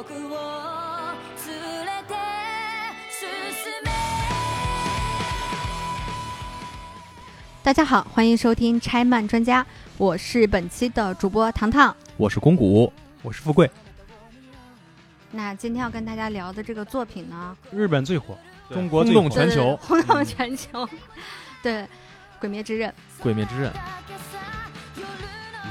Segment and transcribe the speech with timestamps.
[0.00, 0.36] を
[1.44, 2.14] 連れて
[3.10, 3.90] 進め
[7.62, 9.66] 大家好，欢迎收听拆漫专家，
[9.98, 11.94] 我是本期的主播糖糖。
[12.16, 12.90] 我是公谷，
[13.20, 13.70] 我是富贵，
[15.30, 18.38] 那今天要跟大家聊的这个作品呢，日本最火，
[18.70, 20.88] 对中国最火轰动全球对轰动全球，
[21.62, 21.82] 对，《
[22.40, 22.88] 鬼灭之刃》
[23.22, 23.70] 鬼灭之刃。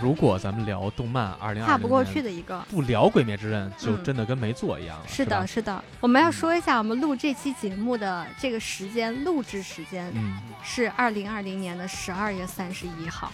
[0.02, 2.64] 如果咱们聊动漫，二零二跨不过去的一个。
[2.70, 5.04] 不聊鬼灭之刃，就嗯真的跟没做一样了。
[5.06, 13.30] 是的，是的，我们要说一下我们录这期节目的这个时间，录制时间嗯，是二零二零年的十二月三十一号。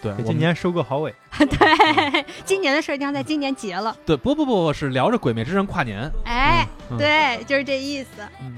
[0.00, 1.12] 对，今年收个好尾。
[1.36, 3.96] 对，今年的事儿一定要在今年结了。
[4.06, 6.08] 对不不不不是聊着鬼灭之刃跨年。
[6.24, 8.10] 哎，嗯对，就是这意思。
[8.40, 8.54] 嗯，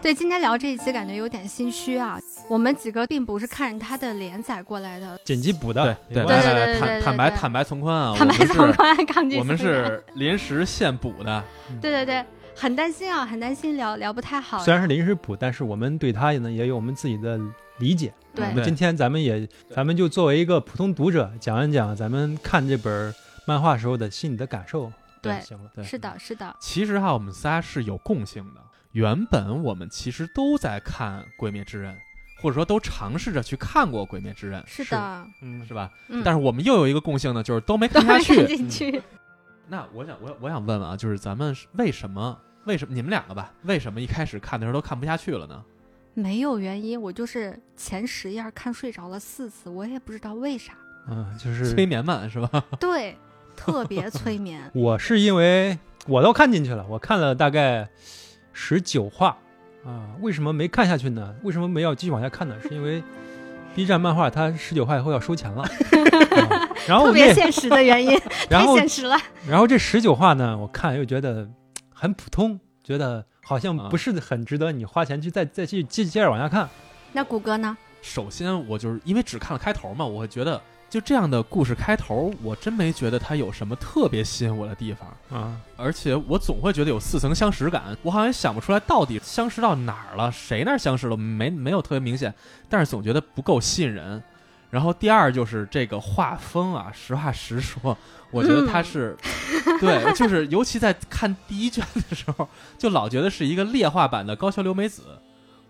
[0.00, 2.18] 对，今天聊这一期感觉有点心虚啊。
[2.48, 11.42] 我们几个并不是看着他的连载过来的，剪辑补的，对，对来对坦坦白坦白从宽啊，坦白从宽，抗拒我们是临时现补的。
[11.80, 14.60] 对对对，很担心啊，很担心聊聊不太好。
[14.60, 17.38] 虽然是临时补，但是我们对他呢也有我们自己的
[17.78, 18.12] 理解。
[18.34, 23.12] 对对今天咱们也，咱们就作为一个普通读者，讲一讲咱们看这本
[23.44, 24.92] 漫画时候的心理的感受。
[25.20, 25.70] 对行了。
[25.74, 28.60] 对是的，是的，其实哈，我们仨是有共性的。
[28.92, 31.94] 原本我们其实都在看《鬼灭之刃》，
[32.42, 35.90] 或者说都尝试着去看过《鬼灭之刃》，是的，嗯，是吧？
[36.08, 36.22] 嗯。
[36.24, 38.46] 但是我们又有一个共性呢，就是都没都看下去。
[38.56, 39.02] 进去。
[39.68, 42.38] 那我想，我我想问问啊，就是咱们是为什么？
[42.64, 43.52] 为什么你们两个吧？
[43.62, 45.62] 为什么一开始看的时候都看不下去了呢？
[46.14, 50.72] 没有原因，我就是前十页看睡着了四次，我也不知道为啥。
[51.08, 52.64] 嗯，就是催眠嘛是吧？
[52.80, 53.16] 对，
[53.56, 54.70] 特别催眠。
[54.74, 57.88] 我是因为我都看进去了，我看了大概
[58.60, 59.38] 十九话
[59.84, 60.10] 啊。
[60.20, 61.32] 为什么没看下去呢？
[61.44, 62.56] 为什么没要继续往下看呢？
[62.60, 63.00] 是因为
[63.76, 69.16] B 站漫画它十九话以后要收钱了， 啊然后特别现实的原因，太 然后现实了。
[69.48, 71.48] 然后这十九话呢，我看又觉得
[71.94, 76.68] 很普通，觉得好像啊不是很值得你花钱去再再去接接着往下看。
[77.12, 77.76] 那谷歌呢？
[78.02, 85.40] 首先，我就是因为只看了开头嘛，我觉得就这样的故事开头，我真没觉得它有什么特别吸引我的地方。
[85.40, 92.34] 啊，而且我总会觉得有似曾相识感，我好像想不出来到底相识到哪儿了，谁那儿相识了，没没有特别明显，
[92.68, 94.22] 但是总觉得不够吸引人。
[94.70, 97.96] 然后第二就是这个画风啊，实话实说，
[98.30, 99.16] 我觉得它是，
[99.80, 105.02] 对，就是尤其在看第一卷的时候，就老觉得是一个劣化版的高桥留美子，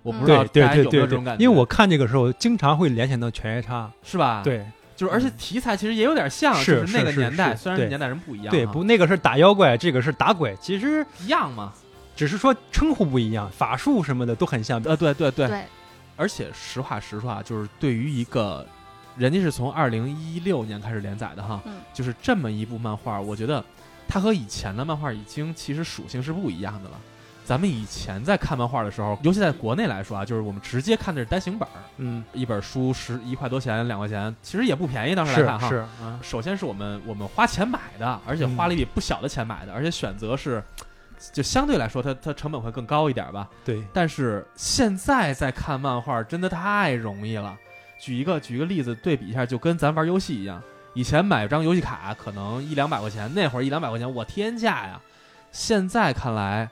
[0.03, 4.67] 我不知道对对对大家有没有这种感觉，因为我看这个时候经常会联想到犬夜叉，是吧？，对
[4.99, 11.73] 就是而且题材其实也有点像，是就是那个年代，虽然年代人不一样啊，对，不那个是打妖怪，这个是打鬼，其实一样嘛。
[12.17, 14.83] 只是说称呼不一样，法术什么的都很像。
[14.83, 15.63] 呃，对对对，对，
[16.17, 18.67] 而且实话实说啊，就是对于一个
[19.17, 23.65] 人家是从二零一六年开始连载的哈，嗯就是这么一部漫画，我觉得
[24.09, 27.01] 它和以前的漫画已经其实属性是不一样的了。
[27.49, 35.15] 咱们以前在看漫画的时候，尤其在国内来说啊，就是我们直接看的是单行本儿，嗯，一本书十一块多钱、两块钱，其实也不便宜。
[35.15, 40.63] 当时来看哈，是啊，首先是我们我们花钱买的，而且花了一笔不小的钱买的，而且选择是
[41.33, 43.49] 就相对来说它它成本会更高一点吧。
[43.65, 47.57] 对，但是现在在看漫画真的太容易了。
[47.99, 55.01] 举一个举一个例子对比一下，就跟咱玩游戏一样，以前买张游戏卡可能一两百块钱，那会儿一两百块钱我天价呀。
[55.51, 56.69] 现在看来，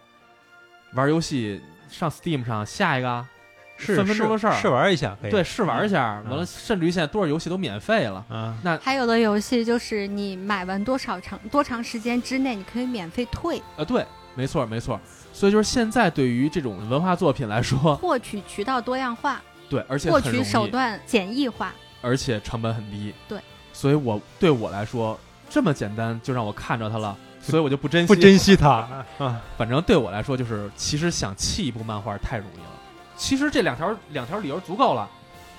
[0.95, 3.29] 玩游戏上 Steam 上下一个啊，
[3.77, 5.31] 是分分钟的事儿试试玩一下可以。
[5.31, 8.25] 对试玩一下，嗯完了甚至于现在多少游戏都免费了。
[8.31, 14.99] 嗯，那，还有的游戏就是你买完多少长多长时间之内，你可以免费退，啊，对，没错没错。
[15.33, 21.75] 所以就是现在对于这种文化作品来说，获取渠道多样化，对，而且获取手段简易化。
[22.01, 23.13] 而且成本很低。
[23.29, 23.39] 对，
[23.73, 25.19] 所以我对我来说
[25.51, 27.17] 这么简单就让我看着它了，
[27.51, 28.09] 所以我就不珍惜。
[28.09, 32.71] 不珍惜它啊，反正对我来说就是，其实想弃一部漫画太容易了。
[33.16, 35.09] 其实这两条两条理由足够了，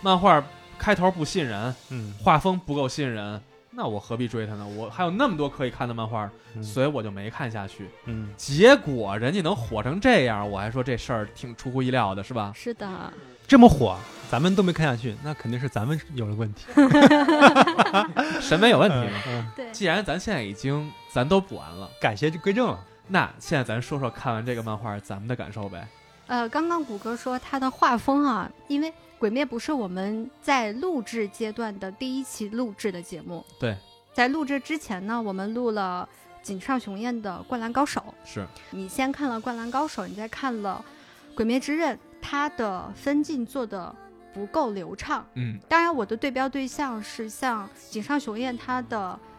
[0.01, 0.43] 漫画
[0.77, 3.41] 开头不吸引人，嗯，画风不够吸引人，
[3.71, 4.67] 那我何必追它呢？
[4.67, 7.89] 我还有那么多可以看的漫画，嗯所以我就没看下去。
[8.05, 12.51] 嗯，结果人家能火成这样，我还说这事儿挺出乎意料的，是吧？
[12.55, 12.87] 是的，
[13.47, 13.97] 这么火，
[14.29, 16.65] 咱们都没看下去，那肯定是咱们有了问题。
[18.39, 19.21] 审美有问题吗？
[19.27, 22.83] 嗯，对，既然咱现在已经咱都补完了，改邪归正了。
[23.07, 25.87] 那现在咱说说看完这个漫画咱们的感受呗。
[26.27, 33.77] 呃，刚刚谷歌说他的画风啊，因为《鬼灭》不是我们在录制阶段的第一期录制的节目，对，
[34.13, 36.07] 在录制之前呢，我们录了
[36.43, 40.83] 井上雄彦的《灌篮高手》，是你先看了《灌篮高手》，你再看了
[41.35, 43.95] 《鬼灭之刃》，它的分镜做的
[44.33, 45.25] 不够流畅。
[45.35, 49.17] 嗯当然，我的对标对象是像井上雄彦他的《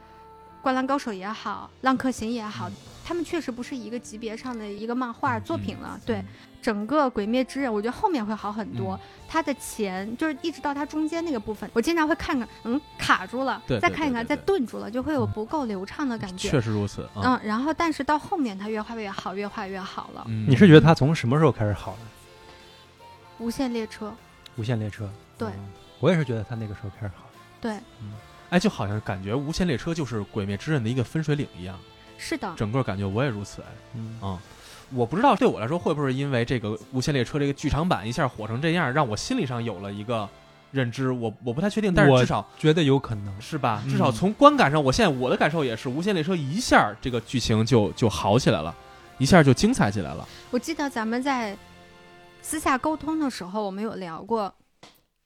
[0.63, 2.71] 灌篮高手》也好，《浪客行》也好，
[3.05, 5.99] 他们确实不是一个级别上的一个漫画作品了。
[6.05, 6.25] 对，
[6.61, 8.95] 整个《鬼灭之刃》，我觉得后面会好很多。
[8.95, 9.01] 嗯
[9.31, 16.49] 它的前就是一直到它中间那个部分，我经常会看看，嗯，卡住了，对对再看一看，再顿住了，就会有不够流畅的感觉。
[16.49, 17.21] 确实如此啊。
[17.23, 20.25] 嗯，然后但是到后面它越画越好，越画越好了。
[20.29, 21.99] 嗯你是觉得它从什么时候开始好的？
[23.39, 24.15] 无限列车，
[24.57, 25.07] 无限列车，
[25.37, 25.69] 对嗯
[26.01, 27.39] 我也是觉得它那个时候开始好的。
[27.61, 27.79] 对，
[28.50, 31.79] 哎，就好像感觉《无限列车》就是《鬼灭之刃》的一个分水岭一样，
[32.17, 33.61] 是的，整个感觉我也如此。
[33.62, 34.39] 哎，嗯啊、
[34.91, 40.29] 我不知道对我来说会不会因为这个《无限列车》这个剧场版一下火成这样，让我心理上有了一个
[40.71, 41.12] 认知。
[41.12, 43.41] 我我不太确定，但是至少觉得有可能。
[43.41, 43.83] 是吧？
[43.85, 48.75] 嗯至少从观感上，我现在我的感受也是，《无限列车》一下这个剧情就就好起来了，
[49.19, 50.27] 一下就精彩起来了。
[50.50, 51.56] 我记得咱们在
[52.41, 54.55] 私下沟通的时候，我们有聊过。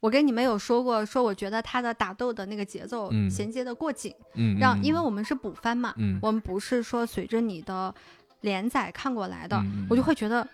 [0.02, 7.94] 我跟你们有说过，说我觉得他的打斗的那个节奏嗯衔接的过紧，嗯，让嗯因为我们是补番嘛，嗯我们不是说随着你的
[8.40, 10.44] 连载看过来的，嗯我就会觉得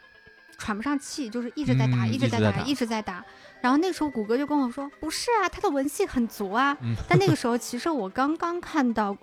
[0.58, 3.24] 喘不上气，就是一直在打，嗯一直在打，一直在打。
[3.62, 6.76] 然后那时候谷歌就跟我说，不是啊，他的文戏很足啊。
[6.82, 9.16] 嗯但那个时候其实我刚刚看到。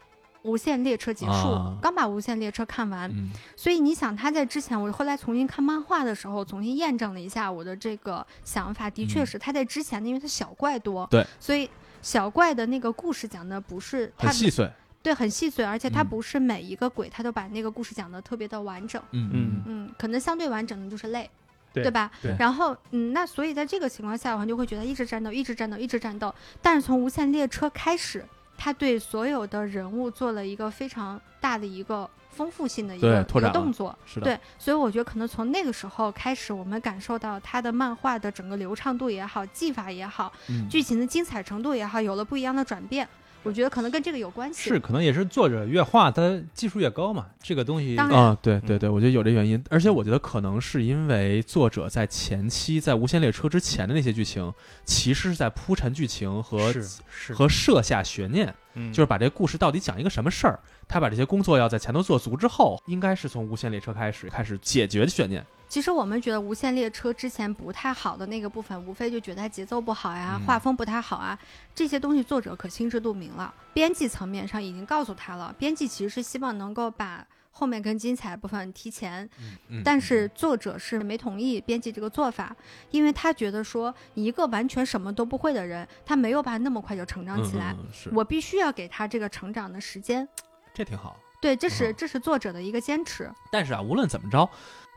[0.45, 1.77] 无限列车结束，啊。
[1.81, 3.31] 刚把无限列车看完，嗯。
[3.55, 9.25] 所以你想他在之前，我后来重新看漫画的时候，重新验证了一下我的这个想法，的确嗯。
[9.25, 11.69] 是他在之前的，因为他小怪多，对，所以
[12.01, 14.71] 小怪的那个故事讲的不是他很细碎。
[15.01, 16.07] 对，很细碎，而且他嗯。
[16.07, 21.29] 不是每一个鬼他都把那个故事讲的特别的完整，嗯嗯嗯，可能相对完整的就是累。
[21.73, 22.09] 对吧？
[22.21, 22.33] 对。
[22.39, 26.33] 然后，嗯，那所以在这个情况下，我就会觉得一直战斗，一直战斗，一直战斗。
[26.61, 28.23] 但是从无限列车开始，
[28.57, 33.97] 他对所有的人物做了一个非常大的一个丰富性的一个一个动作。
[34.05, 43.07] 是的，对，所以我觉得可能从那个时候开始，我们感受到他的漫画的整个流畅度也好，技法也好，嗯剧情的精彩程度也好，有了不一样的转变。
[43.45, 44.69] 我觉得可能跟这个有关系。
[44.69, 54.51] 是，可能也是作者越画他技术越高嘛，这个东西当然啊，对对对，我觉得有这原因，而且我觉得可能是因为作者在前期在《无限列车》之前的那些剧情，
[54.83, 60.59] 其实是在铺陈剧情和是是和设下悬念，嗯就是把这个故事到底讲一个什么事儿。
[60.87, 65.45] 他把这些工作要在前头做足之后，应该是从无限列车开始开始解决悬念。
[65.67, 71.37] 其实我们觉得《无限列车》之前不太好的那个部分，无非就觉得它节奏不好呀，嗯画风不太好啊，
[71.73, 73.53] 这些东西作者可心知肚明了。
[73.73, 79.27] 编辑层面上已经告诉他了，编辑其实是希望能够把后面更精彩的部分提前，
[79.69, 82.55] 嗯但是作者是没同意编辑这个做法，
[82.91, 87.75] 因为他觉得说一个完全什么都不会的人，他没有办法那么快就成长起来，
[88.11, 90.27] 我必须要给他这个成长的时间。
[90.73, 91.17] 这挺好。
[91.41, 94.49] 对，这是嗯这是作者的一个坚持，但是啊，无论怎么着，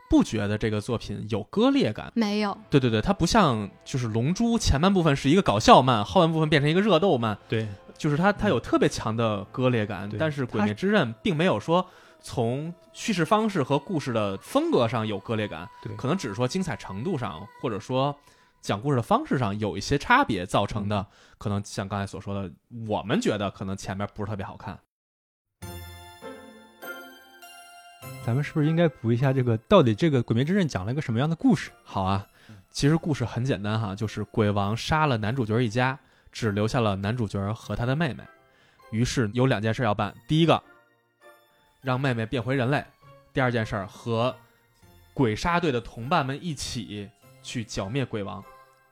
[0.09, 2.11] 不觉得这个作品有割裂感。
[2.15, 2.57] 没有。
[2.69, 7.67] 对对对，它不像就是《龙珠》前半部分是一个搞笑漫，后半部分变成一个热斗漫，对
[7.97, 10.09] 就是它它有特别强的割裂感。
[10.09, 11.85] 对但是《鬼灭之刃》并没有说
[12.21, 18.17] 从叙事方式和故事的风格上有割裂感，对可能只是说精彩程度上，或者说
[18.61, 21.05] 讲故事的方式上有一些差别造成的。
[21.37, 22.51] 可能像刚才所说的，
[22.87, 24.77] 我们觉得可能前面不是特别好看。
[28.25, 31.71] 咱们是不是应该补一下这个到底这个《鬼灭之刃》讲了一个什么样的故事？
[31.83, 32.27] 好啊，
[32.69, 35.97] 其实故事很简单哈，就是鬼王杀了男主角一家，
[36.31, 38.23] 只留下了男主角和他的妹妹。
[38.91, 40.61] 于是有两件事要办：第一个，
[41.81, 42.81] 让妹妹变回人类；
[43.33, 44.35] 第二件事儿，和
[45.13, 47.09] 鬼杀队的同伴们一起
[47.41, 48.43] 去剿灭鬼王。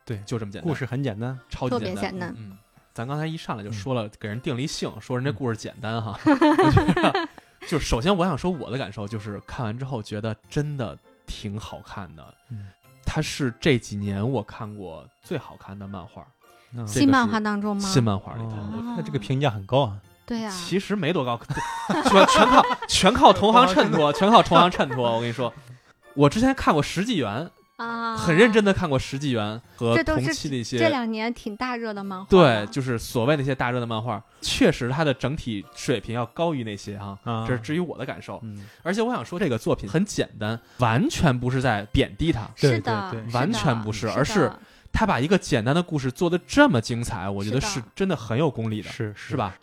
[0.06, 1.96] 对就这么简单，故事很简单，超级简单。
[1.96, 2.58] 别简单嗯，
[2.94, 6.18] 咱刚才一上来就嗯说了，给人定了一性，说人家故事简单哈。
[6.26, 7.30] 我觉得，
[7.68, 12.34] 就首先我想说我的感受就是，看完之后觉得真的挺好看的。
[12.50, 12.68] 嗯
[13.10, 16.28] 它是这几年我看过最好看的漫画，
[16.86, 17.82] 新漫画当中吗？
[17.88, 18.50] 新漫画里头。
[18.50, 19.98] 哦那这个评价很高啊。
[20.26, 21.40] 对呀、其实没多高，
[22.04, 25.10] 全全靠全靠同行衬托，全靠同行衬托。
[25.16, 25.54] 我跟你说，
[26.16, 27.46] 我之前看过《十纪元》，
[27.78, 32.26] 啊，很认真的看过《十纪元》和同期的一些这两年挺大热的漫画。
[32.30, 38.40] 对，就是所谓那些大热的漫画，确实它的整体水平要高于那些哈、啊这是至于我的感受。
[38.44, 44.52] 嗯，而且我想说，这个作品很简单，完全不是在贬低它，是的，对对完全不是，是而是
[44.92, 49.38] 他把一个简单的故事做得这么精彩，我觉得是真的很有功力的，是是？
[49.38, 49.56] 吧？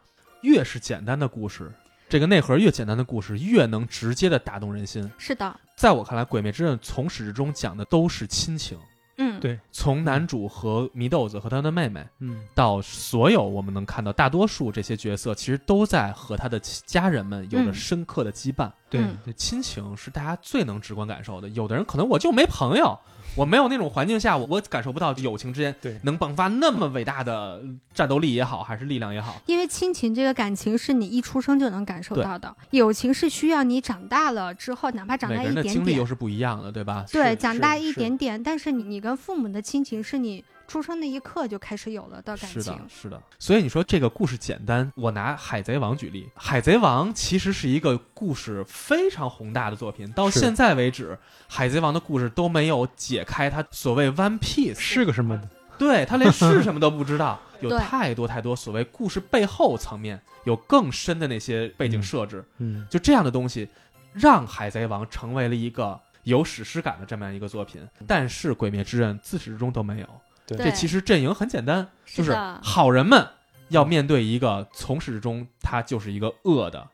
[0.42, 1.72] 越是简单的故事，
[2.08, 5.10] 这个内核越简单的故事，越能直接的打动人心。
[5.18, 8.78] 是的，在我看来，《鬼灭之刃》从始至终讲的都是亲情，
[9.18, 17.74] 嗯，对，从男主和祢豆子和他的妹妹，嗯，到所有我们能看到大多数这些角色，其实都在和他的家人们有着嗯。
[17.74, 18.70] 深刻的羁绊。
[18.92, 19.18] 嗯。
[19.24, 21.48] 对，亲情是大家最能直观感受的。
[21.50, 22.98] 有的人可能我就没朋友，
[23.36, 27.60] 我没有那种环境下，我我感受不到友情之间对能迸发那么伟大的
[27.92, 29.40] 战斗力也好，还是力量也好。
[29.46, 37.04] 因为亲情这个感情是你一出生就能感受到的，友情是需要你长大了之后，哪怕长大一点点，经历又是不一样的，对吧？
[37.10, 43.22] 对，长大一是是点点，但是你你跟父母的亲情是你出生那一刻就开始有了的感情是的，，是的。
[43.38, 51.12] 所以你说这个故事简单，我拿《海贼王》举例，《海贼王》其实是一个故事非常宏大的作品，到现在为止，
[51.46, 55.48] 《海贼王》的故事都没有解开它所谓 One Piece 是个什么的？
[55.76, 63.68] 对他连是什么都不知道， 有太多太多所谓故事背后层面有更深的那些背景设置，嗯，就这样的东西，
[64.12, 67.82] 让《海贼王》成为了一个有史诗感的这么样一个作品。
[68.06, 70.06] 但是《鬼灭之刃》自始至终都没有。
[70.46, 73.26] 对这其实阵营很简单，就是好人们
[73.68, 76.86] 要面对一个从始至终他就是一个恶的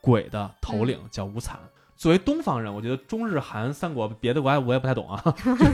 [0.00, 1.58] 鬼的头领，叫无惨。
[1.96, 5.20] 作为东方人，我觉得中日韩三国别的国家我也不太懂啊，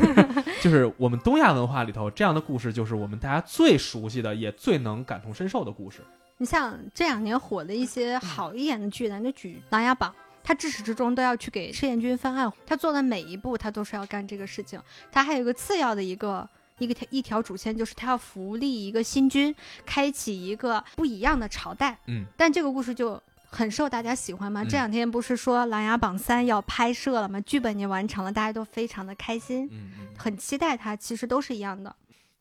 [0.62, 6.00] 就是我们东亚文化里头这样的故事，就是我们大家最熟悉的，也最能感同身受的故事。
[6.38, 10.11] 你像这两年火的一些好一点的剧，咱就举《琅琊榜》，
[10.43, 14.81] 他至始至终都要去给赤焰军翻案，他做的每一步他都是要干这个事情。
[15.12, 19.54] 他还有一个次要的一个一个条一条主线，就是他要扶立一个新君，
[19.87, 21.97] 开启一个不一样的朝代。
[22.07, 24.62] 嗯，但这个故事就很受大家喜欢嘛。
[24.62, 27.40] 嗯这两天不是说《琅琊榜三》要拍摄了吗？
[27.43, 30.09] 剧本已经完成了，大家都非常的开心，嗯嗯。
[30.16, 30.97] 很期待它。
[30.97, 31.95] 其实都是一样的。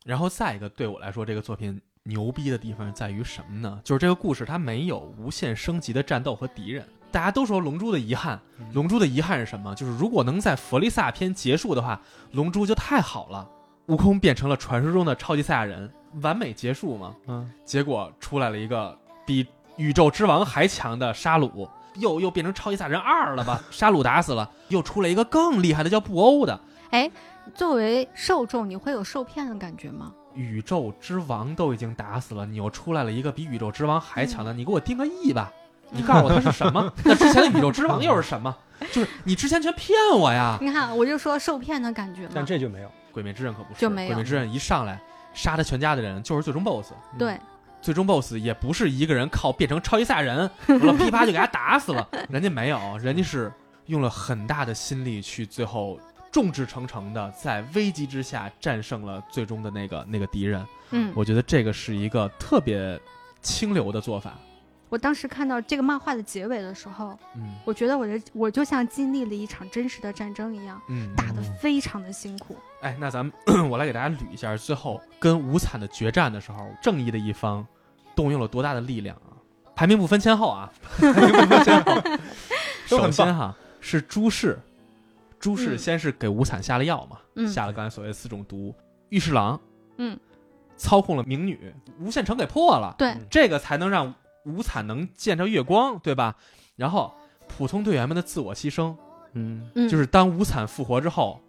[0.04, 3.80] 然后再一个，对我来说，这个作品牛逼的地方在于什么呢？
[3.84, 6.86] 就是这个故事它没有无限升级的战斗和敌人。
[7.12, 8.42] 大家都说《龙珠》的遗憾，
[8.74, 9.76] 《龙珠》的遗憾是什么？
[9.76, 12.02] 就是如果能在弗利萨篇结束的话，
[12.36, 13.48] 《龙珠》就太好了。
[13.88, 17.16] 悟空变成了传说中的超级赛亚人，完美结束嘛？
[17.28, 23.62] 嗯，结果出来了一个比宇宙之王还强的沙鲁，又又变成超级赛亚人二了吧？
[23.72, 26.60] 沙鲁打死了，又出来一个更厉害的叫布欧的。
[26.92, 27.12] 哎，
[27.54, 30.14] 作为受众，你会有受骗的感觉吗？
[30.34, 35.52] 宇宙之王都已经打死了，你又出来了一个比宇宙之王还强的，你给我定个义吧！
[35.94, 36.92] 你告诉我他是什么？
[37.06, 38.56] 那之前的宇宙之王又是什么？
[38.92, 40.58] 就是你之前全骗我呀！
[40.60, 42.32] 你看，我就说受骗的感觉嘛。
[42.34, 42.92] 但这就没有。
[43.12, 45.00] 鬼灭之刃可不是，就没有鬼灭之刃一上来
[45.34, 47.40] 杀他全家的人就是最终 BOSS，对，
[47.80, 53.54] 最终 BOSS 也不是一个人靠变成超级赛亚人，完了噼啪就给他打死了， 人家没有，人家是
[53.86, 56.00] 用了很大的心力去最后
[56.32, 60.66] 众志成城的在危机之下战胜了最终的那个那个敌人。
[60.90, 63.00] 嗯，我觉得这个是一个特别
[63.42, 64.34] 清流的做法。
[64.94, 67.56] 我当时看到这个漫画的结尾的时候，嗯。
[67.66, 72.56] 我觉得我的我就像经历了一场真实的战争一样，嗯，打得非常的辛苦。
[72.84, 73.34] 哎，那咱们
[73.72, 77.66] 我来给大家捋一下，最后跟无惨的决战的时候，正义的一方
[78.16, 79.34] 动用了多大的力量啊？
[79.76, 80.72] 排名不分先后啊，
[81.02, 81.96] 排名不分先后。
[82.86, 84.60] 首先哈是朱氏，
[85.40, 85.78] 朱氏嗯。
[85.80, 87.48] 先是给无惨下了药嘛，嗯。
[87.48, 88.76] 下了刚才所谓四种毒，
[89.10, 89.60] 御侍郎，
[89.98, 90.20] 嗯，
[90.78, 94.14] 操控了明女，无限城给破了，对，这个才能让
[94.46, 96.36] 无惨能见着月光，对吧？
[96.76, 97.14] 然后
[97.48, 98.96] 普通队员们的自我牺牲，
[99.34, 101.40] 嗯，嗯，就是当五惨复活之后，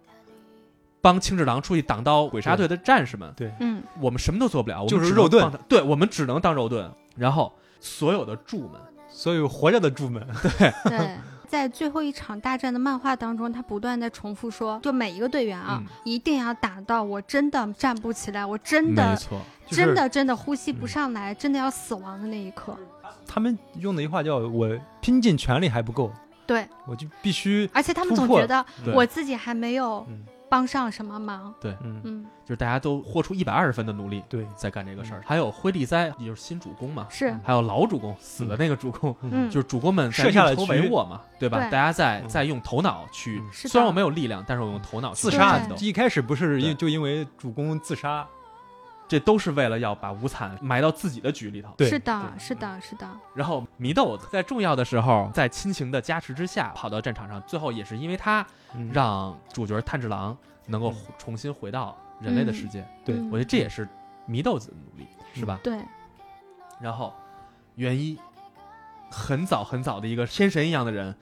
[1.01, 6.89] 帮青志郎出去挡刀鬼杀队的战士们，对嗯我们什么都做不了，我们就是肉盾对我们只能当肉盾。
[7.15, 11.17] 然后所有的柱们，所有活着的柱们，对。
[11.55, 15.87] 在最后一场大战的漫画当中，他不断在重复说，就每一个队员啊，嗯。
[16.03, 20.87] 一定要打到我真的站不起来，我真没的错，就是真的真的呼吸不嗯。
[20.89, 22.77] 上来，真的要死亡的那一刻。
[23.25, 24.69] 他们用的一句话叫“我
[24.99, 26.11] 拼尽全力还不够，
[26.45, 30.19] 对，我就必须而且他们总觉得我自己还没有嗯
[30.55, 31.53] 帮上什么忙。
[31.63, 35.23] 嗯，嗯，就是大家都豁出一百二十分的努力对，在干这个事嗯儿。
[35.25, 41.57] 还有灰地灾，也就是新主公嘛，是，还有老主公死的那个主公，嗯，就是主公们在设下了运筹局帷幄嘛，对吧？
[41.59, 48.25] 对大家在嗯在用头脑去，虽然我没有力量，但是我用头脑去自杀一开始不是因就因为主公自杀，
[49.07, 51.73] 这都是为了要把无惨埋到自己的局里头。
[51.77, 60.35] 对是的，是的，是的，然后祢豆子在重要的时候，在亲情的加持之下跑到战场上，最后也是因为他嗯让主角炭治郎
[60.67, 62.87] 能够嗯重新回到人类的世界。
[63.03, 63.87] 对嗯我觉得这也是
[64.27, 65.59] 祢豆子的努力，是吧？
[65.63, 65.79] 对，
[66.79, 67.13] 然后
[67.75, 68.17] 元一
[69.11, 71.15] 很早很早的一个天神一样的人，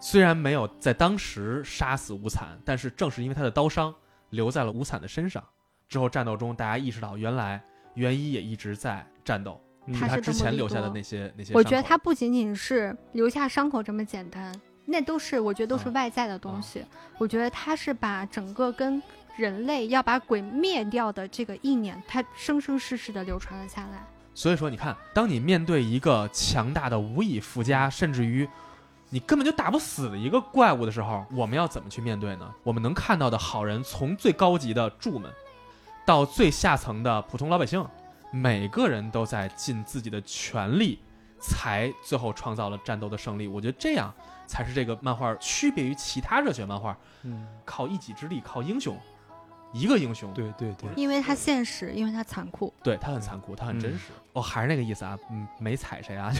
[0.00, 3.94] 虽然没有在当时杀死无惨，但是正是因为他的刀伤
[4.30, 5.44] 留在了无惨的身上。
[5.88, 7.60] 之后战斗中，大家意识到原来
[7.94, 11.56] 元一也一直在战斗，嗯是他之前留下的那些那些伤。
[11.56, 14.54] 我觉得他不仅仅是留下伤口这么简单，
[14.84, 16.84] 那都是我觉得都是啊外在的东西。
[17.16, 19.02] 我觉得他是把整个跟
[19.36, 24.06] 人类要把鬼灭掉的这个意念，他生生世世的流传了下来。
[24.34, 28.46] 所以说，你看，当你面对一个强大的无以复加，甚至于
[29.08, 32.54] 你根本就打不死的一个怪物的时候，我们要怎么去面对呢？
[32.62, 35.32] 我们能看到的好人，从最高级的柱们，
[36.08, 37.86] 到最下层的普通老百姓，
[38.32, 40.98] 每个人都在尽自己的全力，
[41.38, 43.46] 才最后创造了战斗的胜利。
[43.46, 44.10] 我觉得这样
[44.46, 48.96] 才是这个漫画区别于其他热血漫画，嗯，靠一己之力，靠英雄，
[49.72, 52.72] 一个英雄，对对对，因为他现实，因为他残酷。
[52.82, 54.06] 对他很残酷，他很真实。
[54.32, 56.32] 哦，还是那个意思啊，嗯，没踩谁啊。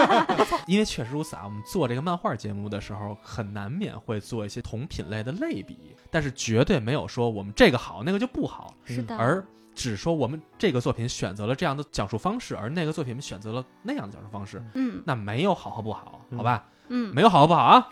[0.66, 16.64] 因为确实如此啊，我们做这个漫画节目的时候，很难免会做一些同品类的类比，但是绝对没有说我们这个好，那个就不好，是的，而只说我们这个作品选择了这样的讲述方式，而那个作品选择了那样的讲述方式，嗯那没有好和不好，嗯好吧？
[16.88, 17.88] 嗯，没有好和不好啊。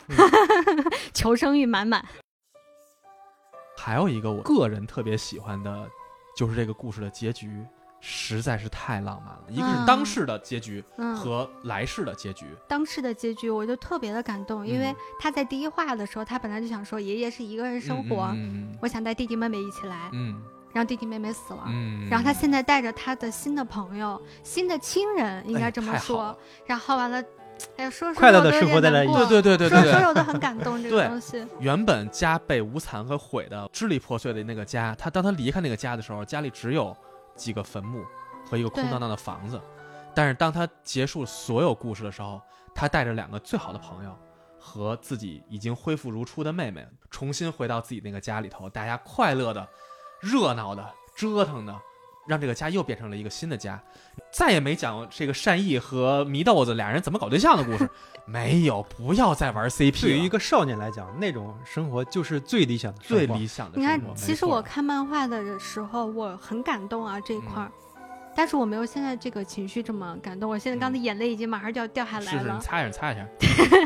[1.14, 2.04] 求生欲满满。
[3.84, 5.86] 还有一个我个人特别喜欢的，
[6.34, 7.62] 就是这个故事的结局
[8.00, 9.44] 实在是太浪漫了。
[9.50, 9.84] 一个是嗯。
[9.86, 14.96] 当世的结局嗯，和来世的结局，当世的结局我就特别的感动，因为嗯。
[15.20, 20.42] 他在第一话的时候，他本来就想说爷爷是一个人生活，嗯我想带弟弟妹妹一起来，嗯。
[20.72, 21.64] 然后弟弟妹妹死了。
[21.66, 26.34] 嗯，然后他现在带着他的新的朋友、新的亲人，应该这么说。
[26.64, 27.22] 然后完了，
[27.76, 31.44] 哎呀，说说快乐的生活带来点难过对对对对对对，说说我都很感动这个东西。
[31.58, 36.96] 原本家被无惨和毁的支离破碎的那个家，他当他离开那个家的时候，家里只有
[37.34, 38.04] 几个坟墓
[38.48, 39.60] 和一个空荡荡的房子。
[40.14, 42.40] 但是当他结束所有故事的时候，
[42.74, 44.16] 他带着两个最好的朋友
[44.60, 49.66] 和自己已经恢复如初的妹妹，重新回到自己那个家里头，大家快乐的、
[50.20, 51.76] 热闹的、折腾的，
[52.26, 53.80] 让这个家又变成了一个新的家。
[54.32, 57.88] 再也没讲这个善意和祢豆子俩人怎么搞对象的故事，
[58.26, 60.00] 没有，不要再玩 CP 了。
[60.00, 67.70] 对于一个少年来讲，那种生活就是最理想的，最理想的你看其实我看漫画的时候，我很感动啊这一块儿。
[68.36, 72.60] 但是我没有现在这个情绪这么感动，我现在刚才眼泪已经马上就要掉下来了是是，了你。
[72.60, 73.28] 擦一下，擦一下。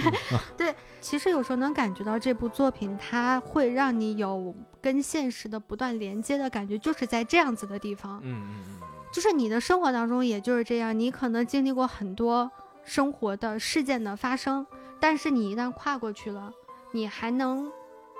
[0.57, 8.81] 对其实有时候能感觉到这部作品，它会让你有跟现实的不断连接的感觉，就是在这样子的地方，嗯嗯嗯
[9.13, 12.51] 就是你的生活当中也就是这样，你可能经历过很多
[12.85, 14.67] 生活的事件的发生，
[15.01, 16.53] 但是你一旦跨过去了，
[16.93, 17.71] 你还能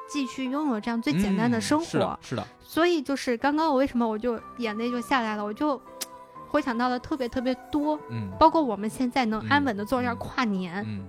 [0.09, 1.85] 继续拥有这样最嗯，简单的生活。
[1.85, 5.81] 是的，是的，所以就是刚刚我为什么我就眼泪就下来了，我就
[6.49, 11.07] 回想到了特别特别多，嗯包括我们现在能嗯安稳的坐这儿嗯跨年，嗯，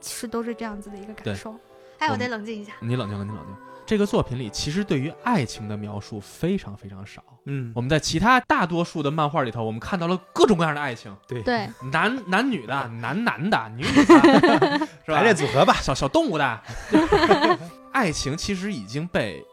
[0.00, 1.52] 其实都是这样子的一个感受。
[1.98, 2.74] 哎，我我得冷静一下。
[2.80, 3.65] 你冷静，冷静，冷静。
[3.86, 7.22] 这个作品里其实对于爱情的描述非常非常少。
[7.44, 15.22] 嗯我，们在其他大多数的漫画里头，我们看到了各种各样的爱情，对，对，男男女的，男男的，女女的， 是吧排？
[15.22, 16.60] 列组合吧，小小动物的，
[17.92, 19.44] 爱情其实已经被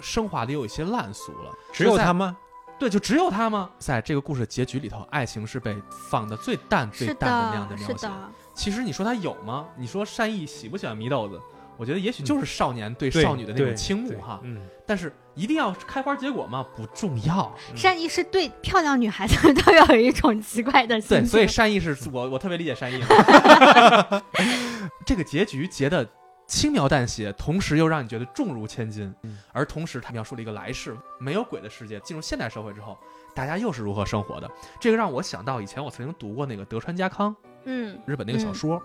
[0.00, 1.52] 升华的有一些烂俗了。
[1.74, 2.34] 只有他吗？
[2.78, 3.68] 对，就只有他吗？
[3.78, 5.76] 在这个故事结局里头，爱情是被
[6.08, 8.08] 放的最淡、最淡的那样的，描写。
[8.54, 9.66] 其实你说他有吗？
[9.76, 11.38] 你说善意喜不喜欢祢豆子？
[11.82, 14.38] 我觉得也许就是少年对对少女的那种倾慕哈。
[14.44, 16.64] 嗯，但是一定要开花结果吗？
[16.76, 17.52] 不重要。
[17.74, 23.02] 善意是对漂亮女孩子都有一种奇怪的心对，所以善意是我我特别理解善意。
[25.04, 26.08] 这个结局结的
[26.46, 29.12] 轻描淡写，同时又让你觉得重如千斤。
[29.24, 32.96] 嗯而同时，他描述了一个来世没有鬼的世界，进入现代社会之后，
[33.34, 34.48] 大家又是如何生活的。
[34.80, 38.80] 这个让我想到以前我曾经读过那个德川家康嗯，日本那个小说，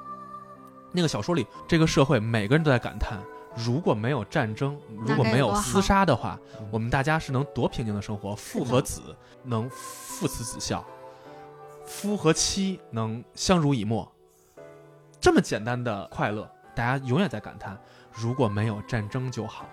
[0.98, 3.20] 那个小说里，这个社会每个人都在感叹。
[3.56, 10.84] 如果没有战争，如果没有厮杀的话嗯，我们大家是能多平静的生活，父和子能父慈子孝，
[11.86, 14.12] 夫和妻能相濡以沫，
[15.20, 17.78] 这么简单的快乐，大家永远在感叹，
[18.12, 19.66] 如果没有战争就好。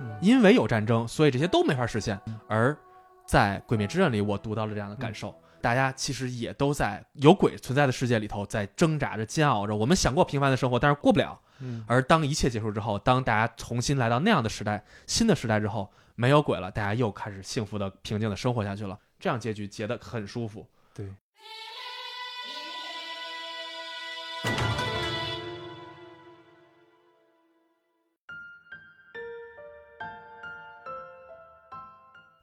[0.00, 2.36] 嗯因为有战争，所以这些都没法实现嗯。
[2.48, 2.76] 而
[3.24, 5.32] 在《鬼灭之刃》里，我读到了这样的感受。
[5.62, 9.74] 大家其实也都在有鬼存在的世界里头，在挣扎着、煎熬着。
[9.74, 11.40] 我们想过平凡的生活，但是过不了。
[11.60, 18.98] 嗯，而当一切结束之后，当大家重新来到那样的时代、新的时代之后，没有鬼了，大家又开始幸福的、平静的生活下去了。
[19.20, 20.68] 这样结局结得很舒服。
[20.92, 21.06] 对，《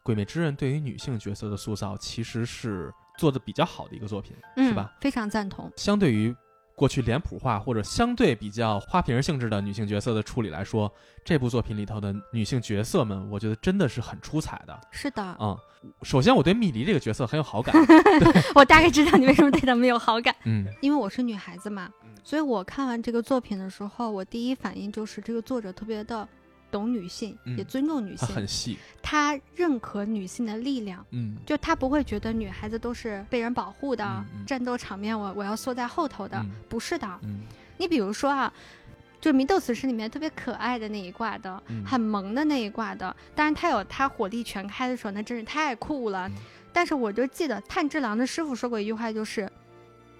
[0.02, 4.94] 鬼灭之刃》对于女性角色的塑造其实是做的比较好的一个作品，嗯是吧？？
[5.02, 5.70] 非常赞同。
[5.76, 6.34] 相对于
[6.74, 10.90] 过去脸谱化或者相对比较花瓶性质的女性角色的处理来说，
[11.26, 14.80] 这部作品里头的女性角色们，我觉得真的是很出彩的。
[14.90, 15.58] 是的，嗯，
[16.04, 17.76] 首先我对蜜梨这个角色很有好感。
[18.56, 26.26] 我大概知道你为什么对她没有好感，嗯因为我是女孩子嘛嗯，所以我看完这个作品的时候，我第一反应就是这个作者特别的
[26.72, 31.06] 懂女性，嗯也尊重女他性，很细，他认可女性的力量。
[31.12, 37.08] 嗯就他不会觉得女孩子都是被人保护的，战斗场面我我要缩在后头的，嗯不是的。
[37.24, 37.42] 嗯
[37.78, 38.52] 你比如说啊，
[39.22, 46.28] 就《祢豆死诗》里面特别可爱的那一挂的，嗯很萌的那一挂的，当然他有他火力全开的时候，那真是太酷了。
[46.30, 46.36] 嗯
[46.72, 49.52] 但是我就记得炭治郎的师傅说过一句话，就是。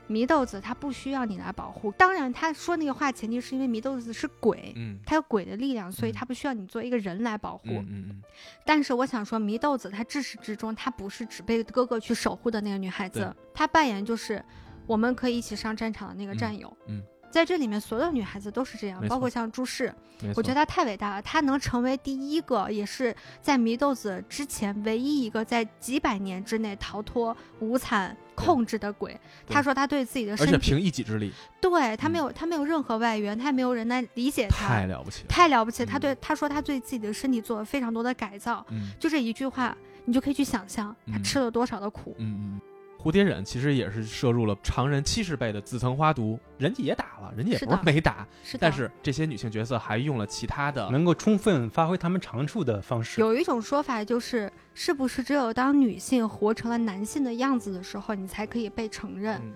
[0.10, 7.66] 祢豆子他不需要你来保护，当然他说那个话前提是因为祢豆子是鬼，嗯他有鬼的力量，所以嗯他不需要你做一个人来保护。
[7.68, 8.22] 嗯嗯
[8.66, 14.44] 但是我想说，祢豆子她至始至终，她不是只被哥哥去守护的那个女孩子，她扮演就是
[14.88, 16.76] 我们可以一起上战场的那个战友。
[16.88, 19.94] 嗯在这里面，所有女孩子都是这样包括像朱氏，
[20.36, 29.12] 我觉得她太伟大了，她能成为第一个，也是在祢豆子之前唯一一个在几百年之内逃脱无惨控制的鬼。
[29.46, 35.26] 对她说她对自己的而且身体，凭一己之力，对她没嗯有，她没有任何外援，她也没有人来理解她，太了不起了。
[35.30, 35.86] 太了不起了。
[35.86, 42.16] 她嗯对她说她对自己的身体做了非常多的改造，嗯就这一句话，你就可以去想象他嗯吃了多少的苦。
[42.18, 42.62] 嗯嗯，
[43.02, 53.22] 蝴蝶忍其实也是摄入了常人七十倍的紫藤花毒，人家也打了，人家也不是没打，是的，但是这些女性角色还用了其他的，能够充分发挥她们长处的方式。
[53.22, 59.40] 有一种说法就是，是不是只有当女性活成了男性的样子的时候，你才可以被承认？
[59.42, 59.54] 嗯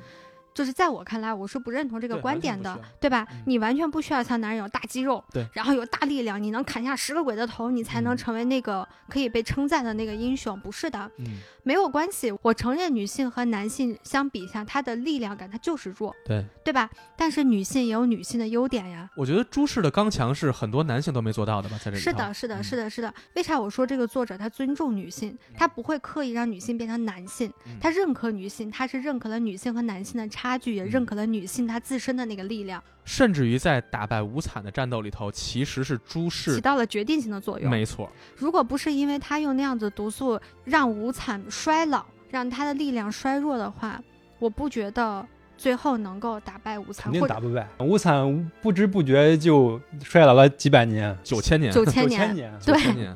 [0.53, 3.27] 就是在我看来，我是不认同这个观点的对吧？
[3.31, 10.59] 嗯你完全不需要像男人有大肌肉，对然后有大力量，你能砍下十个鬼的头，你才能嗯成为那个可以被称赞的那个英雄。
[10.59, 11.25] 不是的，嗯，
[11.63, 12.31] 没有关系。
[12.41, 16.89] 我承认女性和男性相比一下，她的力量感她就是弱，对，对吧？
[17.17, 19.09] 但是女性也有女性的优点呀。
[19.15, 23.13] 我觉得朱氏的刚强是很多男性都没做到的吧，在这里是的，是的，嗯是的，是的。
[23.35, 37.69] 为啥我说这个作者他尊重女性，他不会刻意让女性变成男性，嗯他认可女性，他是认可了女性和男性的差距，也嗯认可了女性她自身的那个力量，甚至于在打败无惨的战斗里头，其实是朱氏起，到了决定性的作用。
[37.69, 44.01] 没错，如果不是因为他用那样子毒素让无惨衰老，让他的力量衰弱的话，
[44.39, 45.25] 我不觉得
[45.55, 47.67] 最后能够打败无惨，肯定打不败。
[47.79, 52.27] 无惨不知不觉就衰老了几百年，九千年，九千年九年。
[52.27, 52.59] 千年。
[52.65, 53.15] 对九千年，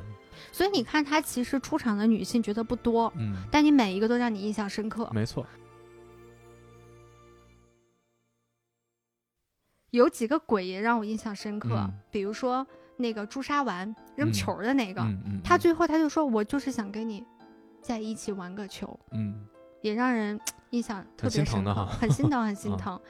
[0.52, 5.08] 所以你看，她其实出场的女性角色不多，嗯，但你每一个都让你印象深刻。
[5.12, 5.46] 没错，
[9.90, 15.02] 有几个鬼也让我印象深刻，嗯比如说那个朱砂丸扔嗯球的那个，
[15.42, 17.24] 他最后他就说：“我就是想跟你
[17.80, 18.98] 在一起玩个球。
[19.12, 19.46] 嗯”
[19.82, 20.38] 也让人
[20.70, 21.46] 印象特别深
[21.86, 23.00] 很心疼，很 心啊疼。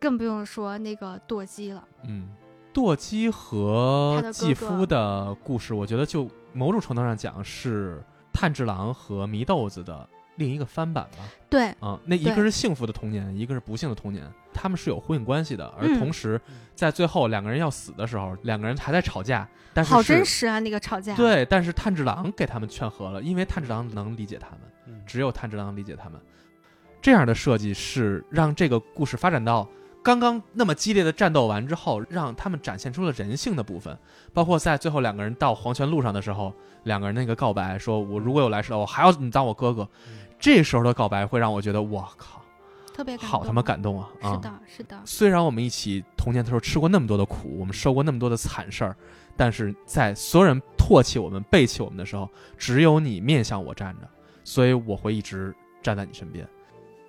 [0.00, 2.28] 更不用说那个舵姬了，嗯，
[2.72, 8.00] 舵姬和继夫的故事，我觉得就某种程度上讲是
[8.32, 11.18] 炭治郎和祢豆子的另一个翻版吧。
[11.50, 15.66] 对，啊、那一个是幸福的童年，一个是不幸的童年，他们是有呼应关系的。
[15.78, 16.40] 而嗯同时，
[16.74, 26.20] 在最后两个人要死的时候，两个人还在吵架，但是好真实啊，那个吵架。，对，但是炭治郎给他们劝和了，因为炭治郎能理解他们，嗯只有炭治郎理解他们。
[27.00, 29.66] 这样的设计是让这个故事发展到
[30.02, 33.96] 刚刚那么激烈的战斗完之后，让他们展现出了人性的部分，
[34.34, 39.88] 包括在最后两个人到黄泉路上的时候，两个人那个告白，说我如果有来世了，我还要你当我哥哥。
[40.38, 42.42] 这时候的告白会让我觉得，我靠，
[42.94, 43.28] 特别感。
[43.28, 44.08] 好他妈感动啊！
[44.22, 48.96] 啊是的，是的，虽然我们一起童年的时候吃过那么多的苦，我们受过那么多的惨事儿，
[49.36, 54.08] 但是在所有人唾弃我们、背弃我们的时候，只有你面向我站着，
[54.44, 56.46] 所以我会一直站在你身边。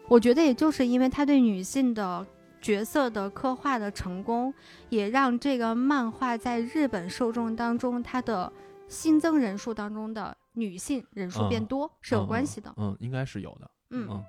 [0.07, 2.25] 我觉得也就是因为他对女性的
[2.59, 4.51] 角色的刻画的成功，
[4.89, 8.51] 也让这个漫画在日本受众当中，它的
[8.87, 12.73] 新增人数当中的女性人数变嗯多、是有关系的。
[12.77, 13.71] 嗯，应该是有的。
[13.91, 14.25] 嗯嗯。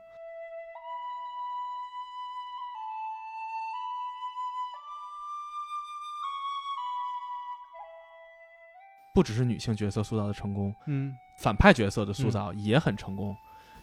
[9.12, 11.12] 不只是女性角色塑造的成功，嗯，
[11.42, 13.36] 反派角色的塑造也很成功。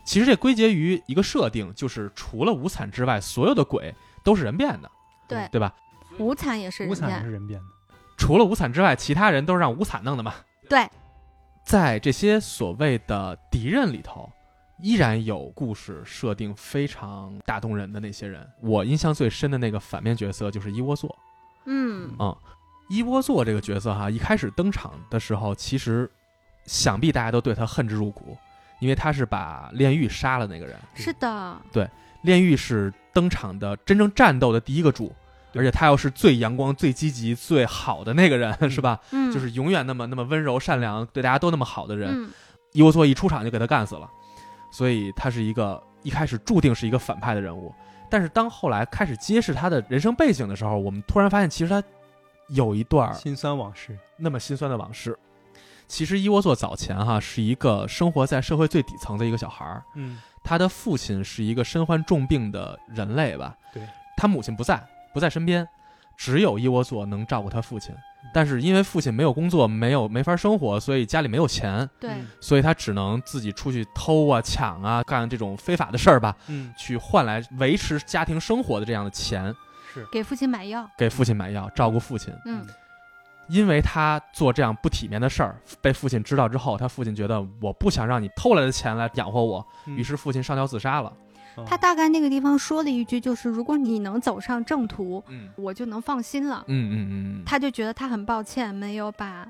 [0.05, 4.89] 其实这归结于一个设定，就是除了无惨之外，所有的鬼都是人变的，
[5.27, 5.75] 对，对吧？
[6.17, 7.65] 无惨也是人无惨也，是人变的。
[8.17, 10.33] 除了无惨之外，其他人都是让无惨弄的嘛。
[10.69, 10.89] 对，
[11.67, 14.31] 在这些所谓的敌人里头，
[14.79, 18.49] 依然有故事设定非常打动人的那些人。
[18.61, 21.13] 我印象最深的那个反面角色就是伊窝座。
[21.65, 22.33] 嗯，嗯，
[22.87, 26.09] 伊窝座这个角色哈，一开始登场的时候，其实
[26.63, 28.37] 想必大家都对他恨之入骨，
[28.79, 30.79] 因为他是把炼狱杀了那个人。
[30.95, 31.85] 是的，对
[32.21, 38.99] 炼狱是登场的真正战斗的第一个主，对而且他又是最阳光、最积极、最好的那个人，是吧？
[39.11, 42.09] 嗯，就是永远那么那么温柔、善良，对大家都那么好的人。
[42.11, 42.29] 嗯，
[42.73, 44.09] 伊沃索一出场就给他干死了，
[44.71, 47.73] 所以他是一个一开始注定是一个反派的人物。
[48.09, 51.83] 但是当后来开始揭示他的人生背景的时候，我们突然发现，其实他
[52.49, 53.97] 有一段儿心酸往事。
[54.17, 55.17] 那么心酸的往事。
[55.87, 63.55] 其实伊沃作早前哈是一个生活在社会最底层的一个小孩儿，嗯，他的父亲是一个身患重病的人类吧？
[63.73, 63.81] 对，
[64.17, 65.67] 他母亲不在，不在身边，
[66.15, 67.93] 只有伊沃作能照顾他父亲。
[68.33, 79.53] 但是因为父亲没有工作，没有没法生活，所以家里没有钱，对，嗯所以他只能自己出去偷啊、抢啊，干这种非法的事儿吧，嗯，去换来维持家庭生活的这样的钱，
[79.93, 82.33] 是，给父亲买药，给父亲买药，照顾父亲。
[82.45, 82.67] 嗯，
[83.47, 91.13] 因为他做这样不体面的事儿，被父亲知道之后，他父亲觉得我不想让你偷来的钱来养活我，嗯于是父亲上吊自杀了。
[91.57, 96.63] 哦他大概那个地方说了一句，就是如果你能走上正途，嗯我就能放心了。
[96.67, 99.47] 嗯嗯嗯他就觉得他很抱歉，没有把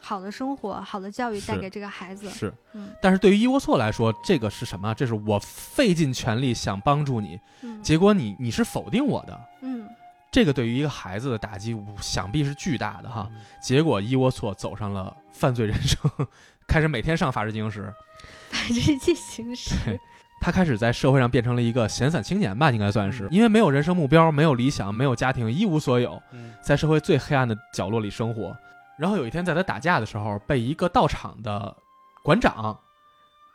[0.00, 2.30] 好的生活、好的教育带给这个孩子。
[2.30, 2.52] 是。
[2.72, 4.94] 嗯但是对于伊沃措来说，这个是什么？
[4.94, 9.40] 这是我费尽全力想帮助你，嗯结果你你是否定我的。
[9.62, 9.88] 嗯，
[10.30, 13.28] 这个对于一个孩子的打击，想必是巨大的哈。
[13.32, 15.98] 嗯结果伊沃措走上了犯罪人生，
[16.68, 17.92] 开始每天上法制进行时，
[18.48, 19.98] 法制进行时，
[20.40, 26.52] 他开始在社会上变成了一个闲散青年吧，应该算是，因为没有人生目标，没有理想，没有家庭，一无所有，嗯。
[26.60, 28.56] 在社会最黑暗的角落里生活。
[28.98, 31.76] 然后有一天，在他打架的时候，被一个道场的
[32.22, 32.76] 馆长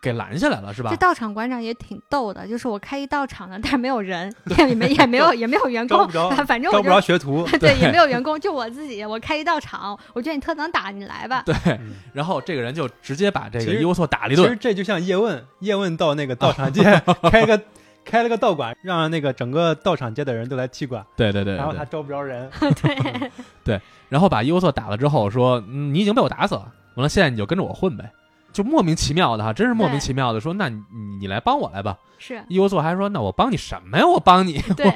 [0.04, 0.98] 给拦下来了，是吧这？
[0.98, 7.48] 道场馆长也挺逗的，就是我开一道场呢，但是没有人，也没也没有 也没有员工招不，着，反正我招不着学徒。
[7.58, 11.44] 对也没有员工，就我自己，我开一道场，我觉得你特能打，你来吧。
[11.46, 14.44] 对，嗯然后这个人就直接把这个伊沃措打了一顿。
[14.44, 16.84] 其实这就像叶问，叶问到那个道场街
[17.32, 17.62] 开个
[18.04, 22.50] 开了个道馆，让那个整个道场街的人都来踢馆，对对对对然后他招不着人。
[22.60, 23.32] 对
[23.64, 28.12] 对，然后把伊沃措打了之后说：“嗯，你已经被我打死了，完了现在你就跟着我混呗。”
[28.54, 31.98] 就莫名其妙的哈，真是莫名其妙的说：“那你你你来帮我来吧。
[32.20, 34.06] 是”伊沃措还说：“那我帮你什么呀？
[34.06, 34.94] 我帮你， 对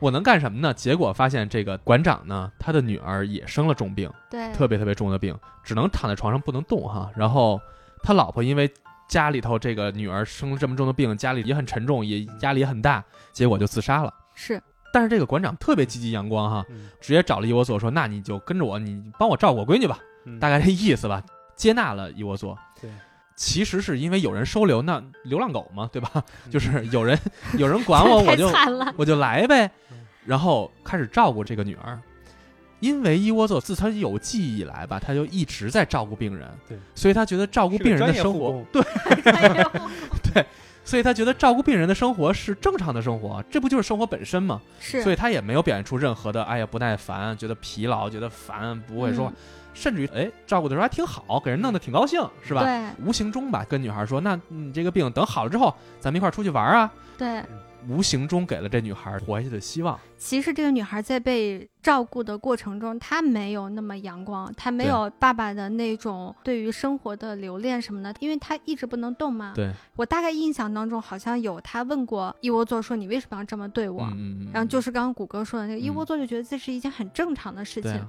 [0.00, 7.10] 我能干什么呢？”结果发现这个馆长呢，他的女儿也生了重病，对，特别特别重的病，只能躺在床上不能动哈。
[7.14, 7.60] 然后
[8.02, 8.68] 他老婆因为
[9.08, 14.12] 家里头这个女儿生了这么重的病，家里也很沉重，也压力也很大，结果就自杀了。
[14.34, 14.60] 是
[14.92, 21.22] 但是这个馆长特别积极阳光哈，嗯直接找了伊沃佐说：“那你就跟着我，你帮我照顾我闺女吧。”嗯大概这意思吧，
[21.56, 22.56] 接纳了伊沃佐。
[23.38, 26.22] 对，其实是因为有人收留，那流浪狗嘛，对吧？
[26.50, 27.18] 就是有人
[27.56, 28.50] 有人管我，我就。
[28.98, 29.70] 我就来呗。
[29.92, 31.98] 嗯，然后开始照顾这个女儿。
[32.80, 38.80] 因为伊沃佐自他有记忆以来吧，他就一直在照顾病人，对，所以他觉得照顾病人的生活对，
[40.32, 40.46] 对，
[40.84, 44.62] 所以他觉得照顾病人的生活是正常的生活，这不就是生活本身吗？
[44.78, 49.34] 是，所以他也没有表现出任何的哎呀不耐烦，觉得疲劳，觉得烦，不会说，嗯
[49.78, 52.64] 甚至于哎照顾的时候还挺好，给人弄得挺高兴，是吧？
[52.64, 56.90] 对无形中吧，跟女孩说，那你这个病等好了之后，咱们一块儿出去玩啊。
[57.16, 57.42] 对，
[57.88, 59.98] 无形中给了这女孩活下去的希望。
[60.16, 69.52] 其实这个女孩在被照顾的过程中，她没有那么阳光，她没有爸爸的那种对于生活的留恋什么的，因为她一直不能动嘛。
[69.54, 78.00] 对，我大概印象当中好像有她问过一窝座说：“你为什么要这么对我？”嗯嗯，然后就是刚刚谷歌说的那个，伊嗯沃座就觉得这是一件很正常的事情。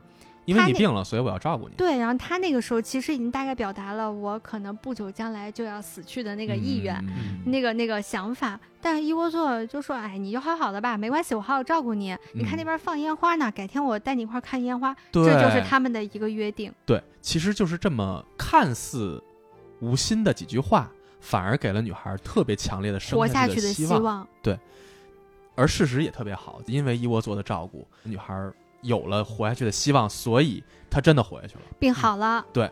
[0.50, 1.76] 因为你病了，所以我要照顾你。
[1.76, 8.60] 对，然后他那个时候其实已经大概表达了我可能不久将来就要死去的那个意愿，嗯那个那个想法。
[8.82, 12.18] 但是伊沃座就说：“哎，你就好好的吧，没关系，我好好照顾你。
[12.34, 16.74] 你看那嗯边放烟花呢，改天我带你一块儿看烟花。”，这就是他们的一个约定。
[16.86, 19.22] 对，其实就是这么看似
[19.82, 24.26] 无心的几句话，反而给了女孩特别强烈的生活下去的希望。
[24.42, 24.58] 对，
[25.56, 28.50] 而事实也特别好，因为一窝座的照顾，女孩
[28.82, 31.62] 有了活下去的希望，所以他真的活下去了。
[31.80, 32.70] 病好了，对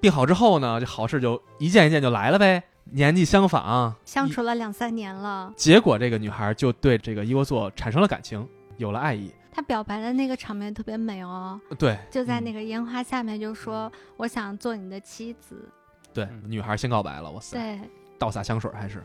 [0.00, 2.62] 病好之后呢，这好事就一件一件就来了呗。
[2.92, 5.52] 年纪相仿，相处了两三年了。
[5.54, 8.44] 结果这个女孩就对这个伊沃座产生了感情，
[8.78, 9.30] 有了爱意。
[9.52, 15.68] 他表白的那个场面特别美哦，对就在那嗯个烟花下面就说：“我想做你的妻子。
[16.12, 17.80] 对，嗯女孩先告白了，哇”塞，对，
[18.18, 19.04] 倒洒香水还是。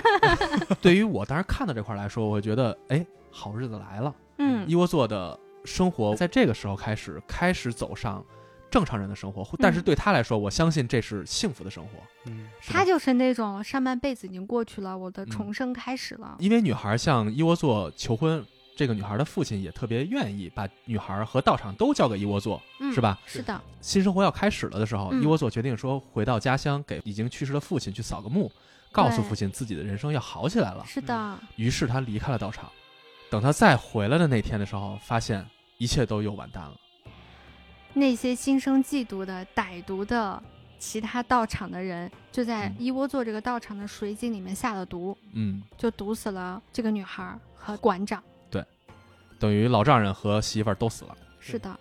[0.82, 4.14] 对于我当时看到这块来说，我觉得，哎，好日子来了。
[4.38, 8.24] 嗯伊窝座的生活在这个时候开始开始走上
[8.70, 11.90] 正常人的生活，但是对他来说，我相信这是幸福的生活。
[12.26, 16.36] 嗯他就是那种上半辈子已经过去了，我的嗯重生开始了。
[16.38, 23.18] 因为女孩向一窝座求婚，这个女孩的父亲也特别愿意把女孩和道场都交给一窝座，嗯，是吧？
[23.24, 28.50] 是的，新生活要开始了的时候，嗯伊沃座决定说回到家乡，给已经去世的父亲去扫个墓，
[28.90, 30.84] 告诉父亲自己的人生要好起来了。
[30.86, 32.70] 是的，于是他离开了道场。
[33.30, 35.44] 等他再回来的那天的时候，发现
[35.78, 36.76] 一切都又完蛋了。
[37.92, 40.42] 那些心生嫉妒的歹毒的
[40.78, 48.22] 其他道场的人，就在嗯伊沃座这个道场的水井里面下了毒，嗯，就毒死了这个女孩和馆长。
[48.50, 48.62] 对
[49.38, 51.16] 等于老丈人和媳妇儿都死了。
[51.40, 51.74] 是的，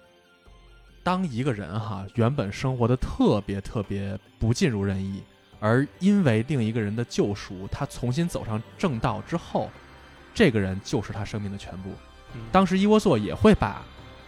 [1.03, 5.21] 当一个人哈原本生活的特别特别不尽如人意，
[5.60, 9.69] 而因为另一个人的救赎，他重新走上正道之后，
[10.34, 11.89] 这个人就是他生命的全部。
[12.35, 13.81] 嗯当时伊沃索也会把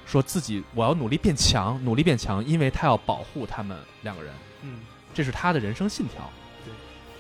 [0.06, 4.80] 说自己我要努力变强，努力变强，因为他要保护他们两个人，嗯
[5.14, 6.30] 这是他的人生信条。
[6.64, 6.74] 对。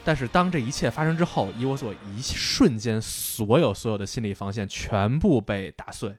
[0.03, 6.15] 但是当这一切发生之后，伊沃索一瞬间，所有所有的心理防线全部被打碎，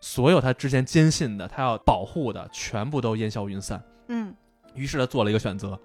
[0.00, 3.82] 所有他之前坚信的、他要保护的，全部都烟消云散。
[4.08, 4.34] 嗯，
[4.74, 5.80] 于是他做了一个选择，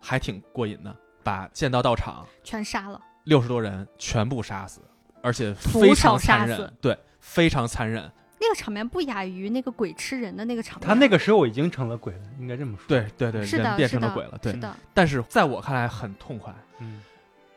[0.00, 3.00] 还挺过瘾的，把剑道道场全杀了。
[3.24, 4.80] 六十多人全部杀死，
[5.22, 8.10] 而且非常残忍，对，非常残忍。
[8.40, 10.88] 那个场面不亚于那个鬼吃人的那个场面。
[10.88, 12.84] 他那个时候已经成了鬼了，应该这么说。
[12.88, 14.58] 对对对，是的，人变成了鬼了，对是。
[14.58, 16.54] 的，但是在我看来很痛快。
[16.78, 17.02] 嗯，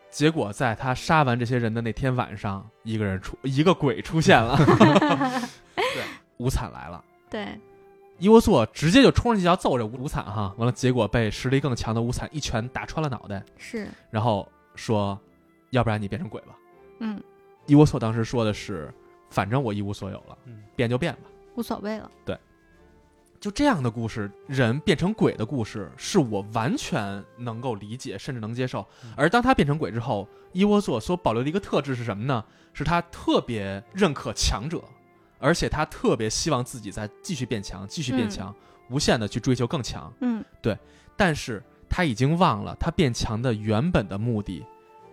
[0.10, 4.58] 结果在他杀完这些人的那天晚上，一个人出，一个鬼出现了。
[5.76, 6.04] 对，
[6.38, 7.02] 无惨来了。
[7.30, 7.48] 对，
[8.18, 15.18] 伊沃索直接就冲上去要揍这无惨哈，完了结果被实力更强的无惨一拳打穿了脑袋，是，然后说
[15.70, 16.58] ：“要不然你变成鬼吧。
[17.00, 17.22] 嗯，”
[17.68, 18.94] 伊沃索当时说的是
[19.32, 21.22] ：“反正我一无所有了，嗯变就变吧。
[21.56, 22.38] 无所谓了。”对
[23.40, 29.12] 就这样的故事，人变成鬼的故事，是我完全能够理解，甚至能接受嗯。
[29.18, 32.46] 而当他变成鬼之后，伊沃索所保留的一个特质是什么呢？
[32.72, 34.84] 是他特别认可强者，
[35.40, 38.56] 而且他特别希望自己再继续变强，继续变强，
[38.92, 40.14] 无限的去追求更强。
[40.22, 40.78] 嗯，对
[41.18, 44.64] 但是他已经忘了，他变强的原本的目的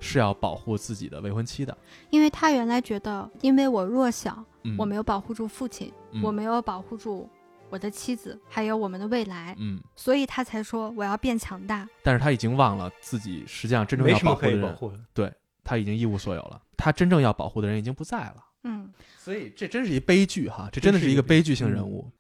[0.01, 1.77] 是要保护自己的未婚妻的。
[2.11, 7.29] 因为他原来觉得，因为我弱小，嗯，我没有保护住父亲，嗯我没有保护住
[7.71, 11.89] 我的妻子，还有我们的未来，嗯，所以他才说我要变强大。
[12.03, 15.35] 但是他已经忘了自己实际上真正要保护的人，以保护的。
[15.65, 16.63] 他已经一无所有了。
[16.79, 18.37] 他真正要保护的人已经不在了。
[18.65, 22.11] 嗯，所以这真是一悲剧哈，这真的是一个悲剧性人物。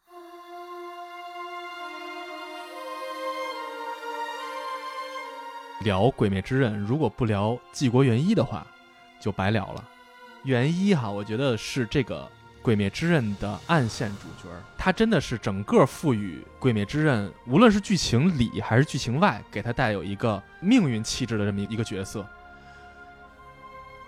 [5.81, 8.67] 聊《鬼灭之刃》，如果不聊纪国元一的话，
[9.21, 9.85] 就白聊了。
[10.45, 12.23] 元一哈，我觉得是这个
[12.63, 22.27] 《鬼灭之刃》的暗线主角，他真的是整个赋予《鬼灭之刃》，无论是剧情里还是剧情外，给他带有一个命运气质的这么一个角色。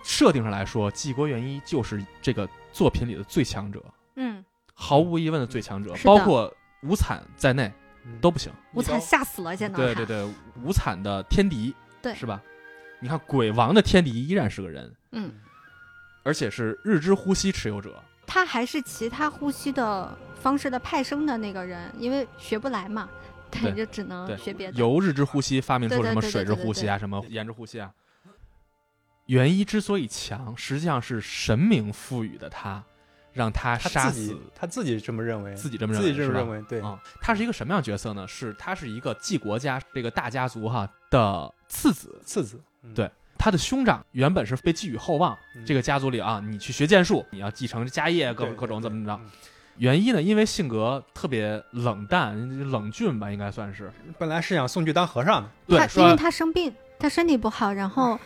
[0.02, 3.84] 设定上来说，纪国元一就是这个作品里的最强者，
[4.16, 6.52] 嗯，毫无疑问的最强者，包括
[6.82, 7.79] 无惨在内嗯
[8.20, 8.52] 都不行。
[8.74, 9.76] 无惨吓死了，见到。
[9.76, 10.28] 对对对，
[10.62, 12.40] 无惨的天敌，对是吧？
[13.00, 15.32] 你看鬼王的天敌依然是个人，嗯，
[16.22, 18.02] 而且是日之呼吸持有者。
[18.26, 23.08] 他还是其他呼吸的方式的派生的那个人，因为学不来嘛，
[23.50, 24.78] 对对，就只能学别的。
[24.78, 27.90] 由日之呼吸发明出什么水之呼吸啊，什么炎之呼吸啊。
[29.26, 32.84] 元一之所以强，实际上是神明赋予的他，
[33.32, 38.26] 让他他杀自己死他自己这么认为，自己这么认为，自己这么认为，对，啊、他是一个什么样角色呢？
[38.26, 49.12] 是他是一个纪国家这个大家族哈的次子，次子，嗯对他的兄长原本是被寄予厚望，嗯这个家族里啊，你去学剑术，你要继承家业，各种各种怎么着。
[49.14, 49.30] 嗯
[49.76, 58.18] 元一呢，因为性格特别冷淡、冷峻吧，应该算是本来是想送去当和尚的，对他因为他生病，他身体不好，然后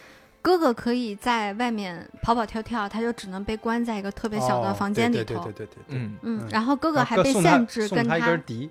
[0.45, 5.25] 哥哥可以在外面跑跑跳跳，他就只能被关在一个特别小的哦房间里头。
[5.25, 8.71] 对对对对对对，嗯，嗯嗯，然后哥哥还被限制跟送他一根笛，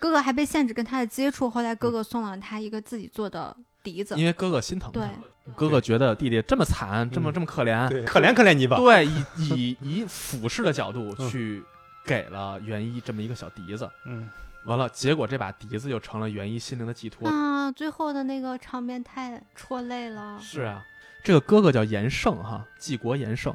[0.00, 4.16] 哥哥还被限制跟他的接触，后来嗯哥哥送了他一个自己做的笛子。
[4.16, 5.08] 因为哥哥心疼他对，
[5.54, 7.32] 哥哥觉得弟弟这么惨，这么嗯。
[7.32, 11.30] 这么可怜，可怜可怜你吧，对，以 以以俯视的角度嗯。
[11.30, 11.62] 去
[12.04, 14.28] 给了元一这么一个小笛子，嗯，
[14.68, 17.28] 完了，结果这把笛子就成了元一心灵的寄托。
[17.28, 20.38] 啊，最后的那个场面太戳泪了。
[20.40, 20.84] 是啊，
[21.24, 23.54] 这个哥哥叫严胜哈，继国严胜。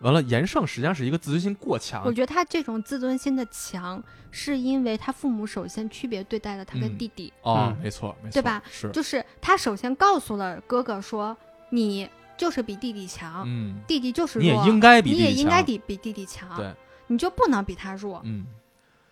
[0.00, 8.62] 完了，严胜实际上是一个自尊心过强我，觉得他这种自尊心的强，是因为他父母首先区别对待了他跟嗯弟弟，哦，嗯没错，没错，对吧？
[8.70, 11.34] 是，就是他首先告诉了哥哥说，
[11.70, 16.74] 你就是比弟弟强，嗯，弟弟就是弱，你也应该比你也弟弟强应该比比弟弟强，对，
[17.06, 18.20] 你就不能比他弱。
[18.24, 18.44] 嗯，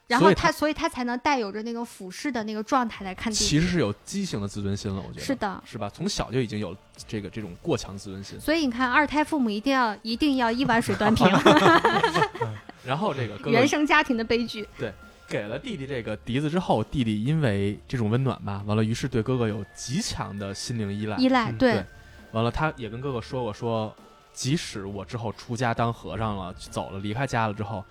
[0.07, 3.45] 然后他他，所以他才能带有着那个俯视的那个状态来看弟弟。
[3.45, 5.91] 其实是有畸形的自尊心了，我觉得是的，是吧？
[5.93, 6.77] 从小就已经有
[7.09, 8.39] 这个这种过强自尊心。
[8.39, 11.27] 所以你看，二胎父母一定要一定要一碗水端平，
[12.85, 14.69] 然后这个哥哥原生家庭的悲剧。
[14.79, 14.93] 对
[15.27, 21.17] 给了弟弟这个笛子之后，弟弟因为这种温暖吧，完了，于是对哥哥有极强的心灵依赖。
[21.17, 21.87] 依赖，嗯对对
[22.33, 23.95] 完了，他也跟哥哥说过，说
[24.35, 27.83] 即使我之后出家当和尚了，走了，离开家了之后，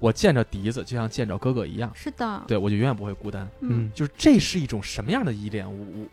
[0.00, 3.46] 我见着笛子就像见着哥哥一样，是的，对我就永远不会孤单。
[3.60, 5.70] 嗯，就是这是一种什么样的依恋？
[5.70, 6.06] 我我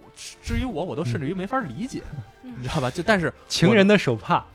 [0.43, 2.03] 至于我，我都甚至于没法理解，
[2.43, 2.91] 嗯你知道吧？
[2.91, 4.45] 就但是 情人的手帕，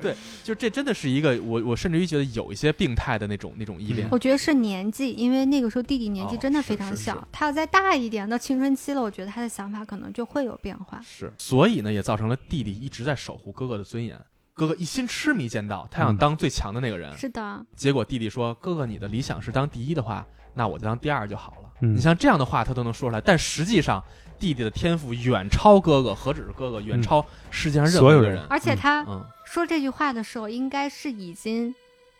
[0.00, 0.14] 对
[0.44, 4.06] 就这真的是一个我我甚至于觉得有一些病态的那种那种依恋。
[4.12, 11.00] 我觉得是年纪，因为那个时候弟弟年纪哦真的非常小，他要再大一点到青春期了，我觉得他的想法可能就会有变化。
[11.04, 14.16] 是，所以呢，也造成了弟弟一直在守护哥哥的尊严。
[14.54, 17.16] 哥哥一心痴迷剑道，他想嗯当最强的那个人。
[17.16, 21.70] 是的，结果弟弟说：“哥哥，你的理想是当第一的话，那我就当第二就好了。
[21.80, 23.20] 嗯你像这样的话，他都能说出来。
[23.20, 24.02] 但实际上，
[24.38, 28.46] 弟弟的天赋远超哥哥，何止是哥哥，远超世界上任何所有人一个人。
[28.48, 31.74] 而且他嗯，说这句话的时候，应该是已经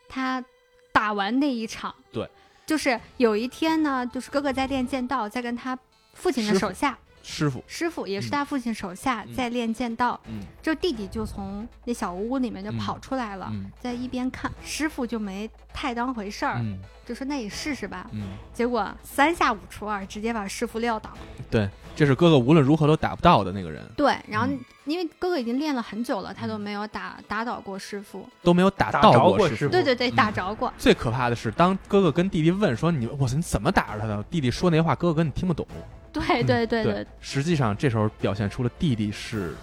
[0.08, 0.44] 他
[0.90, 1.94] 打完那一场。
[2.10, 2.28] 对，
[2.66, 5.78] 就是有一天呢，就是哥哥在练剑道，在跟他
[6.14, 13.48] 父亲的手下师傅，师傅，也是嗯他父亲手下嗯在练剑道，嗯就弟弟就从那小屋里面就嗯跑出来了。
[13.52, 18.08] 嗯在一边看，师傅就没太当回事儿，嗯就说那你试试吧。
[18.12, 21.10] 嗯，结果三下五除二，直接把师傅撂倒。
[21.50, 28.28] 对，这是哥哥无论如何都打不到的那个人，对，然后嗯因为哥哥已经练了很久了，他都没有打打倒过师傅。
[28.42, 30.72] 都没有打打到过师傅对对对，嗯打着过。
[30.76, 35.64] 最可怕的是，当哥哥跟弟弟问说：“你，我操，你怎么打着他的？”弟弟说那话，哥哥根本听不懂。
[36.20, 39.54] 对对对对，实际上这时候表现出了弟弟是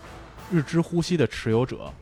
[0.51, 1.93] 日之呼吸的持有者，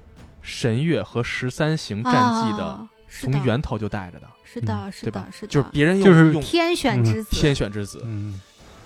[0.42, 5.12] 神月和十三行战绩的，啊，从源头就带着的，是的，是，？
[5.12, 7.30] 的是的，就是别人用就是用天选之子。
[7.36, 8.40] 天选之子，嗯。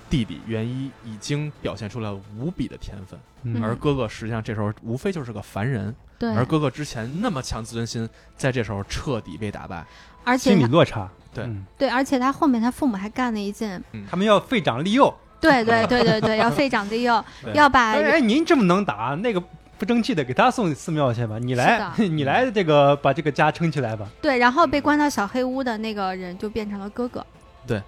[0.09, 3.64] 弟弟元一已经表现出了无比的天分，嗯。
[3.64, 9.86] 而哥哥实际上这时候无非就是个凡人，对，而哥哥之前那么强自尊心，在这时候彻底被打败。
[10.26, 11.09] 而且心理落差。
[11.34, 11.45] 对。
[11.45, 11.66] 嗯。
[11.78, 15.14] 对，而且他后面他父母还干了一件，他们要废长立幼。
[15.42, 17.24] 对对对对对，要废长立幼，
[17.54, 19.44] 要把哎，您这么能打，那个
[19.78, 24.08] 不争气的给他送寺庙去吧，你来， 你来这个把这个家撑起来吧。
[24.22, 27.26] 对，然后被关到小黑屋的那个人就变成了哥哥。
[27.68, 27.82] 对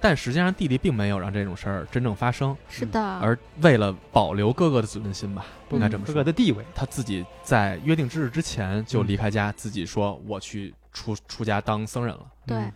[0.00, 12.20] 但实际上，弟弟并没有让这种事儿真正发生，是的，而为了保留哥哥的自尊心吧，应该这么说哥哥，的地位，他自己在约定之日之前就离开家，自己说我去出出家当僧人了。
[12.46, 12.72] 对嗯，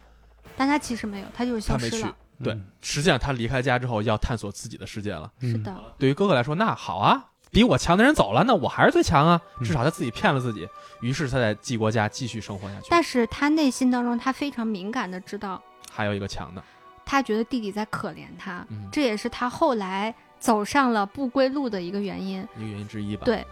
[0.56, 5.30] 但他其实没有，他就是消他没去失了。，对嗯，实际上他离开家之后要探索自己的世界了。
[5.40, 10.68] 嗯是的，对于哥哥来说，那好啊，比我强的人走了，那我还是最强啊，嗯至少他自己骗了自己。
[11.00, 12.86] 于是他在纪国家继续生活下去。
[12.90, 16.62] 但是他内心当中，他非常敏感的知道，还有一个强的，
[17.04, 22.40] 他觉得弟弟在可怜他，嗯，这也是他后来走上了不归路的一个原因。
[22.56, 23.24] 一个原因之一吧。
[23.24, 23.44] 对，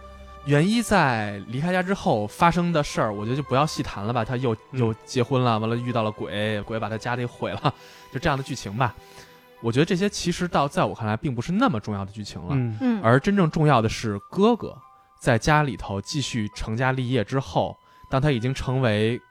[0.45, 4.25] 元一在离开家之后发生的事儿，我觉得就不要细谈了吧。
[4.25, 7.73] 他又嗯又结婚了，完了遇到了鬼，鬼把他家里毁了，
[8.11, 8.93] 就这样的剧情吧。
[9.61, 12.77] 我觉得这些其实到在我看来并不是那么重要的剧情了，嗯。
[12.81, 14.75] 嗯，而真正重要的是哥哥
[15.19, 17.77] 在家里头继续成家立业之后，
[18.09, 19.21] 当他已经成为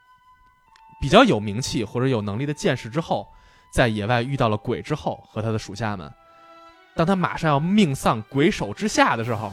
[1.01, 3.27] 比较有名气或者有能力的剑士之后，
[3.73, 6.09] 在野外遇到了鬼之后，和他的属下们，
[6.95, 9.51] 当他马上要命丧鬼手之下的时候，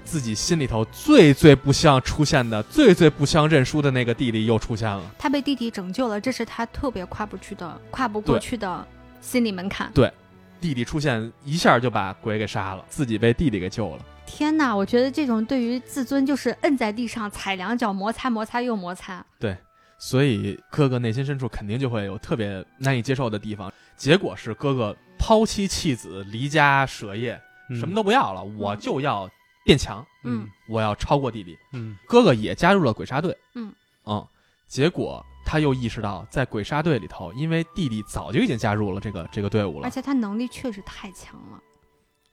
[0.00, 5.02] 自己心里头最最不希望出现的、最最不希望认输的那个弟弟又出现了。
[5.18, 8.86] 他被弟弟拯救了，这是他特别跨不去的、跨不过去的
[9.20, 9.90] 心理门槛。
[9.94, 10.12] 对
[10.60, 14.04] 弟弟出现一下就把鬼给杀了，自己被弟弟给救了。
[14.26, 19.24] 天哪，我觉得这种对于自尊就是摁在地上踩两脚，摩擦摩擦又摩擦。
[19.38, 19.56] 对
[19.98, 23.72] 所以哥哥内心深处肯定就会有特别难以接受的地方。
[23.96, 27.38] 结果是哥哥抛妻弃子、离家舍业，
[27.68, 29.28] 嗯什么都不要了，我就要
[29.64, 30.48] 变强，嗯。
[30.68, 31.58] 我要超过弟弟。
[31.72, 31.96] 嗯。
[32.06, 33.72] 哥哥也加入了鬼杀队，嗯。
[34.06, 34.26] 嗯，
[34.66, 41.60] 结果他又意识到，在鬼杀队里头，因为弟弟早就已经加入了这个这个队伍了，而且他能力确实太强了。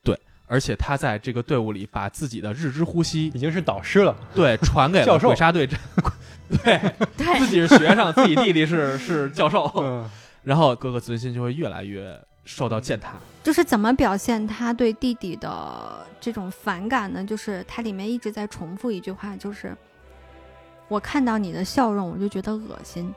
[0.03, 4.15] 对而且他在这个队伍里把自己的日之呼吸已经是导师了。
[4.33, 5.75] 对传给了鬼杀队这，
[6.63, 6.79] 对
[7.17, 7.39] 对。
[7.39, 10.09] 自己是学生，自己弟弟是是教授，嗯。
[10.43, 12.17] 然后哥哥自尊心就会越来越
[12.47, 13.13] 受到践踏。
[13.43, 17.23] 就是怎么表现他对弟弟的这种反感呢？
[17.23, 19.75] 就是他里面一直在重复一句话，就是
[20.87, 23.13] 我看到你的笑容，我就觉得恶心。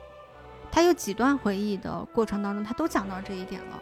[0.71, 3.81] 他有几段回忆的过程当中，他都讲到这一点了。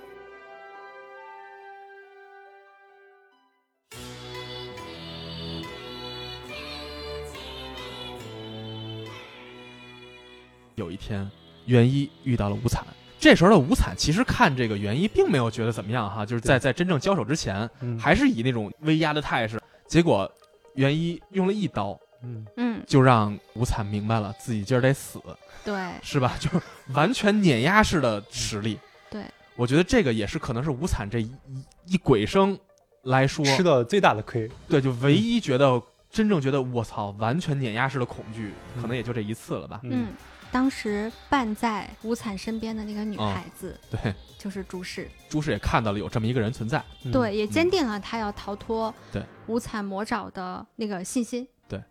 [10.75, 11.29] 有一天，
[11.65, 12.83] 元一遇到了无惨。
[13.19, 19.59] 这时候的无惨其实看这个元一并没有觉得怎么样哈，就是在在真正交手之前，嗯还是以那种威压的态势。
[19.87, 20.31] 结果
[20.75, 25.21] 元一用了一刀，嗯嗯，就让无惨明白了自己今儿得死，
[25.65, 26.35] 对，是吧？
[26.39, 26.61] 就是
[26.93, 28.79] 完全碾压式的实力。
[29.09, 29.23] 对，
[29.55, 32.57] 我觉得这个也是可能是无惨这一一一鬼生
[33.03, 34.49] 来说，吃的最大的亏。
[34.67, 39.79] 对，就唯一觉得真正觉得我操，完全碾压式的恐惧，嗯可能也就这一次了吧。
[39.83, 40.07] 嗯，
[40.51, 46.83] 当时伴在无惨身边的那个女哦孩子、对，就是朱氏，朱氏也看到了有这么一个人存在。
[47.03, 51.47] 嗯对，也坚定了他要逃脱对无惨魔爪的那个信心。
[51.67, 51.81] 对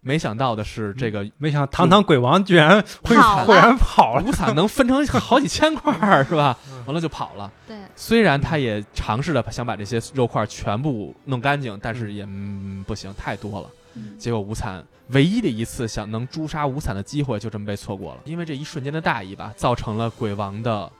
[0.00, 6.84] 没想到的是，这个没想到堂堂鬼王居然会跑了 忽然跑了， 无惨能分成好几千块儿，是吧嗯？
[6.86, 7.50] 完了就跑了。
[7.66, 13.70] 对，虽然他也尝试着想把这些肉块全部弄干净，但是也、嗯、不行，太多了。
[13.98, 20.90] 嗯结果无惨唯一的一次想能诛杀无惨的机会就这么被错过了，因为这一瞬间的大意吧，造成了鬼王的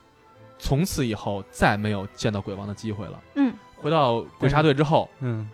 [0.59, 3.23] 从此以后再没有见到鬼王的机会了。
[3.37, 5.49] 嗯，回到鬼杀队之后，嗯，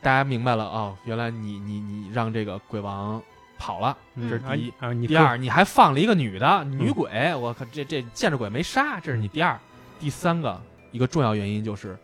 [0.00, 3.22] 大家明白了哦，原来你你你让这个鬼王
[3.58, 4.70] 跑了，嗯这是第一。
[4.70, 9.58] 啊，啊你第二，你还放了一个女的女鬼，我靠，这这见着鬼没杀，这是你第二。
[10.00, 11.96] 第三个一个重要原因就是，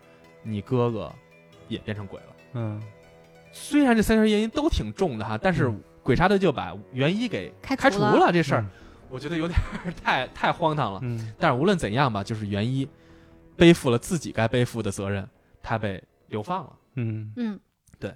[0.43, 1.13] 你哥哥
[1.67, 2.27] 也变成鬼了。
[2.55, 2.81] 嗯
[3.61, 8.65] 虽然这三条原因都挺重的哈，但是嗯鬼杀队就把元一给开除开除了了这事儿，
[9.11, 9.59] 我觉得有点
[10.03, 11.01] 太太荒唐了。
[11.03, 12.89] 嗯但是无论怎样吧，就是元一
[13.57, 15.29] 背负了自己该背负的责任，
[15.63, 16.73] 他被流放了。
[16.95, 17.61] 嗯，嗯，
[17.99, 18.15] 对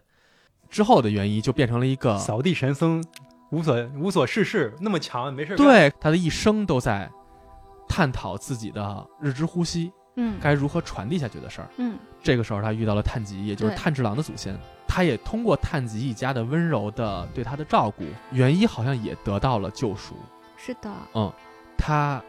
[0.70, 3.04] 之后的元一就变成了一个扫地神僧
[3.50, 7.10] 无所无所事事，那么强没事，对他的一生都在
[7.88, 11.68] 探讨自己的日之呼吸嗯该如何传递下去的事儿。
[11.76, 14.58] 嗯这个时候，他遇到了炭吉，也就是炭治郎的祖先。
[14.94, 20.14] 他也通过炭吉一家的温柔的对他的照顾，元一好像也得到了救赎。
[20.54, 21.32] 是的，嗯
[21.78, 22.22] 他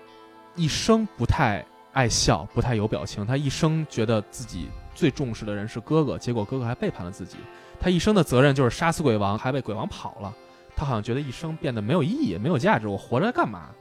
[0.56, 1.62] 一生不太
[1.92, 3.28] 爱笑，不太有表情。
[3.28, 7.36] 他一生觉得自己最重视的人是哥哥，结果哥哥还背叛了自己。
[7.82, 10.34] 他一生的责任就是杀死鬼王，还被鬼王跑了。
[10.74, 13.72] 他好像觉得一生变得没有意义，没有价值，我活着干嘛？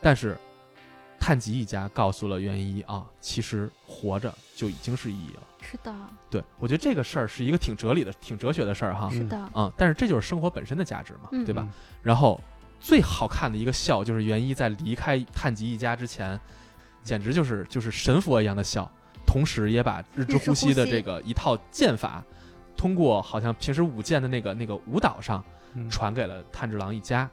[0.00, 0.38] 但是
[1.24, 5.42] 炭吉一家告诉了元一啊，其实活着就已经是意义了。
[5.60, 5.94] 是的，
[6.28, 9.08] 对我觉得这个事儿是一个挺哲理的、挺哲学的事儿哈。
[9.08, 11.64] 是的，啊、但是这就是生活本身的价值嘛，嗯对吧？
[12.02, 12.40] 然后
[12.80, 16.38] 最好看的一个笑就是元一在离开炭吉一家之前，
[17.04, 18.90] 简直就是就是神佛一样的笑，
[19.24, 22.20] 同时也把日之呼吸的这个一套剑法，
[22.76, 25.42] 通过好像平时舞剑的那个那个舞蹈上
[25.74, 27.30] 嗯传给了炭治郎一家，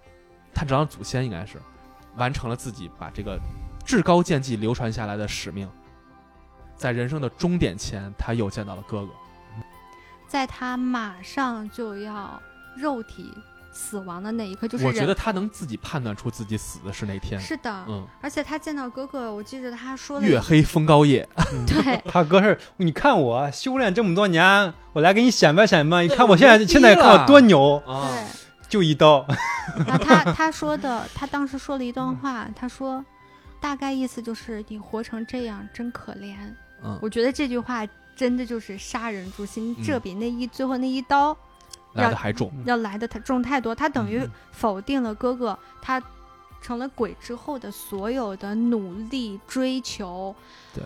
[0.53, 1.57] 炭治郎祖先应该是
[2.17, 3.39] 完成了自己把这个
[3.89, 5.67] 至高剑技流传下来的使命，
[6.77, 9.11] 在人生的终点前，他又见到了哥哥。
[10.27, 12.39] 在他马上就要
[12.77, 13.33] 肉体
[13.71, 17.41] 死亡的那一刻，就是我觉得他能自己判断出自己死的是哪天。
[17.41, 21.65] 是的，嗯，而且他见到哥哥，我记得他说月黑风高夜，嗯。
[21.65, 28.07] 对， 他哥是，你看我修炼这么多年，我来给你显摆显摆，你看我现在现在看我多牛，啊。
[28.07, 28.23] 对，
[28.69, 29.25] 就一刀，
[29.87, 33.03] 然后他他说的，他当时说了一段话，他说，
[33.59, 36.35] 大概意思就是你活成这样真可怜。
[36.83, 37.85] 嗯，我觉得这句话
[38.15, 41.35] 真的就是杀人诛心，嗯这比那一最后那一刀
[41.93, 42.51] 来的还重。
[42.65, 43.75] 要来的太重太多。
[43.75, 46.01] 他等于嗯否定了哥哥他
[46.61, 50.35] 成了鬼之后的所有的努力追求，
[50.73, 50.83] 对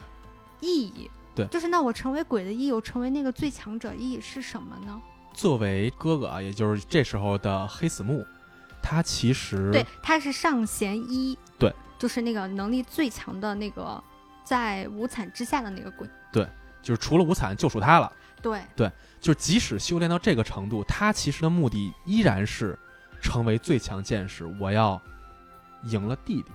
[0.62, 1.10] 意义。
[1.36, 5.02] 对就是那我成为鬼的意义，我成为那个最强者意义是什么呢？
[5.34, 8.24] 作为哥哥啊，也就是这时候的黑死木，
[8.84, 11.74] 他其实对，他是上弦一，对，
[12.04, 14.04] 就是那个能力最强的那个，
[14.44, 16.46] 在无惨之下的那个鬼，对
[16.82, 18.12] 就是除了无惨就属他了。
[18.42, 18.92] 对，
[19.22, 22.78] 就是即使修炼到这个程度，他其实的目的依然是
[23.22, 25.02] 成为最强剑士，我要
[25.84, 26.52] 赢了弟弟。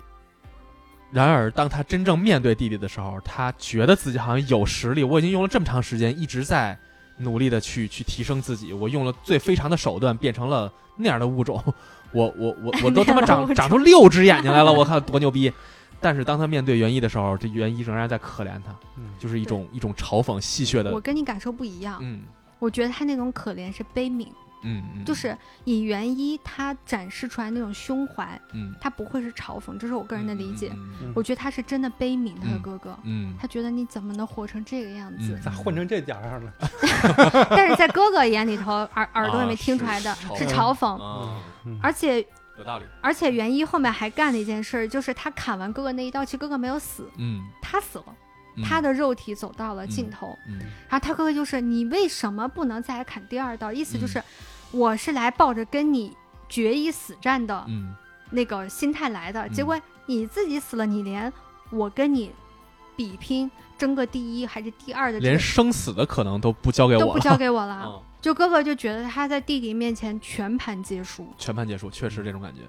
[1.10, 5.02] 然而，当他真正面对弟弟的时候，他觉得自己好像有实力。
[5.02, 6.78] 我已经用了这么长时间，一直在
[7.16, 8.74] 努力的去去提升自己。
[8.74, 11.64] 我用了最非常的手段，变成了那样的物种。
[12.12, 15.52] 我我我我都他妈 长长出六只眼睛来了，我靠，多牛逼！
[16.00, 22.20] 但是当他面对袁一的时候，这袁一仍然在可怜他，嗯就是一种一种嘲讽、戏谑的我，跟你感受不一样，嗯
[22.60, 24.26] 我觉得他那种可怜是悲悯，
[24.62, 28.74] 嗯嗯，就是以元一他展示出来那种胸怀，嗯。
[28.80, 30.70] 他不会是嘲讽，这是我个人的理解。
[30.74, 35.34] 嗯嗯我觉得他是真的悲悯他的嗯哥哥，嗯他觉得你怎么能活成这个样子？
[35.34, 35.40] 嗯。
[35.42, 36.52] 咋混成这点儿了？
[37.50, 41.00] 但是在哥哥眼里头，耳耳朵也没啊听出来的，是是嘲讽。
[41.02, 41.78] 啊，嗯。
[41.82, 42.20] 而且
[42.58, 42.84] 有道理。
[43.00, 48.14] 而且元一后面还干了一件事儿，就是他砍完哥哥那一刀，其实哥哥没有死，嗯，他死了，嗯
[48.62, 50.36] 他的肉体走到了尽头。
[50.46, 53.72] 嗯然后他哥哥就是你为什么不能再来砍第二刀？
[53.72, 54.22] 意思嗯就是、
[54.70, 56.16] 我是来抱着跟你
[56.48, 57.94] 决一死战的嗯
[58.30, 61.32] 那个心态来的，嗯结果你自己死了，你连
[61.70, 62.30] 我跟你
[62.96, 67.84] 比拼争个第一还是第二的连生死的可能都不交给我了，都不交给我了。
[67.86, 71.32] 嗯就哥哥就觉得他在弟弟面前全盘皆输。
[71.38, 72.62] 全盘皆输，确实这种感觉。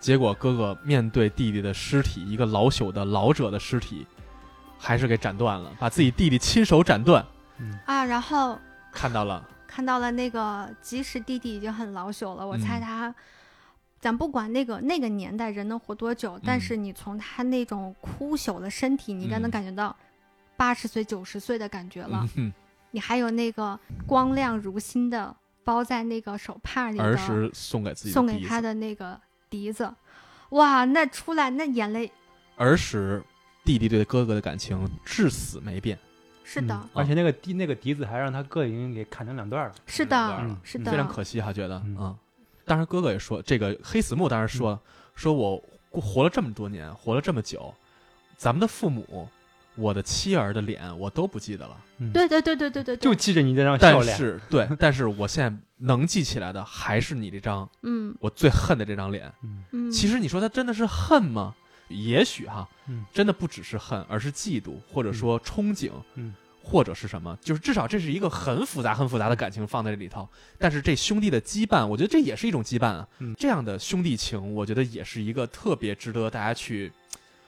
[0.00, 4.04] 结果哥哥面对弟弟的尸体，一个老朽的老者的尸体，
[4.78, 7.24] 还是给斩断了，把自己弟弟亲手斩断。
[7.86, 8.58] 啊，然后
[8.92, 12.80] 看到了，看到了那个，即使弟弟已经很老朽了，我猜嗯。
[12.80, 13.14] 他，
[14.00, 19.52] 咱不管那个那个年代人能活多久，但嗯是你从他那种枯朽的身体，你应该能嗯。
[19.52, 19.94] 感觉到
[20.56, 22.28] 八十岁、九十岁的感觉了。
[22.36, 22.52] 嗯
[22.90, 29.20] 你还有那个光亮如新的包在那个手帕里的，儿时送给自己的送给他的那个
[29.50, 29.92] 笛子，
[30.50, 32.12] 哇，那出来那眼泪
[32.56, 33.20] 儿时
[33.64, 35.98] 弟弟对哥哥的感情至死没变，
[36.44, 39.74] 是的，嗯而且那个笛那个笛子还让他哥已经给砍成两段了。
[39.86, 41.96] 是的，是的，非常可惜哈，觉得嗯。
[41.98, 42.16] 嗯。
[42.66, 44.80] 当然，哥哥也说，这个黑死木当然说了，
[45.14, 47.74] 说我过活了这么多年，活了这么久，
[48.38, 49.28] 咱们的父母，
[49.74, 54.16] 我的妻儿的脸我都不记得了，嗯，对对对对对对，就记着你这张笑但脸。
[54.16, 58.14] 是对，但是我现在能记起来的还是你这张嗯。
[58.18, 59.30] 我最恨的这张脸。
[59.42, 59.64] 嗯。
[59.72, 61.54] 嗯，其实你说他真的是恨吗？
[61.88, 63.04] 也许哈，嗯。
[63.12, 66.34] 真的不只是恨，而是嫉妒，或者说憧憬，嗯。
[66.66, 70.26] 或者是什么，就是至少这是一个很复杂、很复杂的感情放在这里头。
[70.58, 73.06] 但是这兄弟的羁绊，我觉得这也是一种羁绊啊。
[73.18, 73.34] 嗯。
[73.38, 76.90] 这样的兄弟情，我觉得也是一个特别值得大家去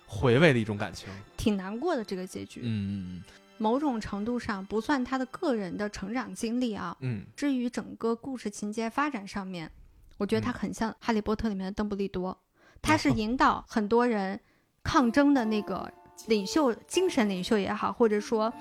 [0.06, 1.08] 回味的一种感情。
[1.34, 3.24] 挺难过的这个结局，嗯。
[3.56, 6.94] 某种程度上不算他的个人的成长经历啊。
[7.00, 7.24] 嗯。
[7.34, 9.70] 至于整个故事情节发展上面，
[10.18, 10.52] 我觉得他嗯。
[10.52, 12.38] 很像《哈利波特》里面的邓布利多，
[12.86, 14.38] 他是引导很多人
[14.84, 15.90] 抗争的那个
[16.28, 18.52] 领袖、精神领袖也好，或者说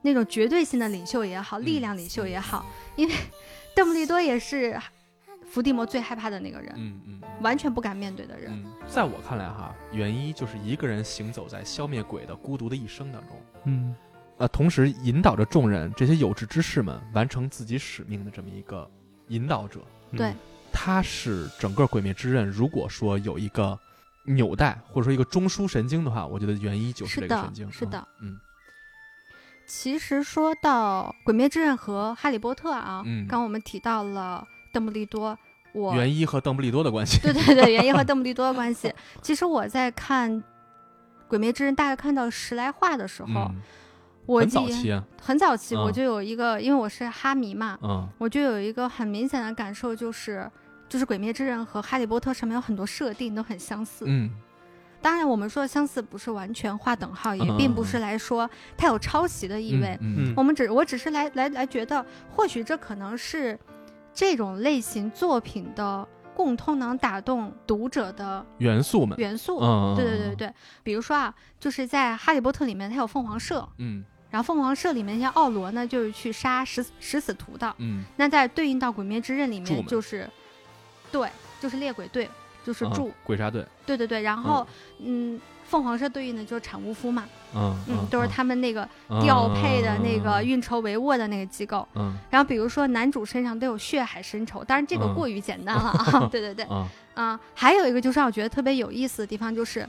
[0.00, 2.64] 那种绝对性的领袖也好、力嗯量领袖也好，
[2.96, 3.14] 因为
[3.76, 4.80] 邓布利多也是
[5.46, 8.50] 伏地魔最害怕的那个人，嗯嗯嗯完全不敢面对的人。
[8.52, 13.36] 嗯，在我看来哈，原一就是一个人行走在消灭鬼的孤独的一生当中。
[13.64, 13.94] 嗯
[14.38, 18.88] 呃，同时引导着众人这些有志之士们完成自己使命的这么一个
[19.28, 19.80] 引导者。
[20.16, 20.32] 对，
[20.80, 23.76] 他是整个《鬼灭之刃》，如果说有一个
[24.26, 27.72] 纽带或者说一个中枢神经的话，我觉得原一就是这个神经。
[27.72, 28.38] 是的嗯
[29.66, 35.36] 其实说到《鬼灭之刃》和《哈利波特》啊，嗯刚刚我们提到了邓布利多，
[35.72, 37.18] 我嗯，原一和邓布利多的关系。
[37.20, 38.94] 对对对， 原一和邓布利多的关系。
[39.20, 40.32] 其实我在看
[41.26, 43.50] 《鬼灭之刃》，大概看到十来话的时候，
[44.26, 45.04] 我记早期啊。
[45.20, 50.50] 很早期，嗯我就有一个，因为我是哈迷嘛，嗯我就有一个很明显的感受，就是
[50.88, 54.04] 就是《鬼灭之刃》和《哈利波特》上面有很多设定都很相似。
[54.08, 54.30] 嗯
[55.00, 59.96] 当然，我们说的相似不是完全划等号，也嗯并不是来说它有抄袭的意味。
[60.00, 63.56] 嗯嗯我们只我只是来来来觉得，或许这可能是
[64.12, 69.16] 这种类型作品的共通能打动读者的元素们。
[69.18, 69.60] 元素。
[69.60, 77.72] 嗯，对对对对，比如说啊，就是在《哈利波特》里面，它有凤凰社，嗯然后凤凰社里面像奥罗呢，就是去杀食食死徒的。
[77.78, 80.28] 嗯那在对应到《鬼灭之刃》里面，就是
[81.10, 81.28] 对，
[81.60, 82.28] 就是猎鬼队，
[82.64, 82.92] 就是啊，
[83.24, 83.64] 鬼杀队。
[83.86, 84.22] 对对对。
[84.22, 84.66] 然后
[84.98, 91.86] 嗯，凤凰社对应的就是产屋夫嘛，嗯嗯，都是他们那个嗯调配的那个嗯运筹帷幄的那个机构。
[91.94, 96.28] 嗯然后比如说男主身上都有血海深仇，当然这个嗯过于简单了 啊。
[96.30, 99.88] 对对对，啊啊、还有一个就是让我觉得特别有意思的地方，就是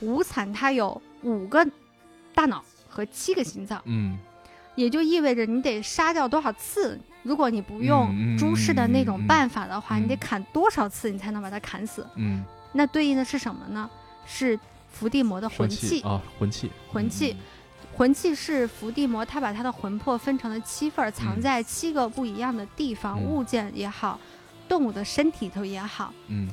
[0.00, 1.64] 无惨他有五个
[2.34, 4.18] 大脑和七个心脏，嗯
[4.74, 6.98] 也就意味着你得杀掉多少次。
[7.22, 10.02] 如果你不嗯用嗯朱氏的那种办法的话，嗯。
[10.02, 12.06] 你得砍多少次你才能把它砍死？
[12.16, 12.42] 嗯，
[12.72, 13.88] 那对应的是什么呢？
[14.26, 14.58] 是
[14.90, 16.00] 伏地魔的魂器。
[16.02, 17.36] 啊，魂器，魂器
[17.96, 21.40] 魂器是伏地魔，他把他的魂魄分成了七份儿，藏嗯。
[21.40, 23.24] 在七个不一样的地方，嗯。
[23.24, 24.18] 物件也好，
[24.68, 26.48] 动物的身体头也好，嗯，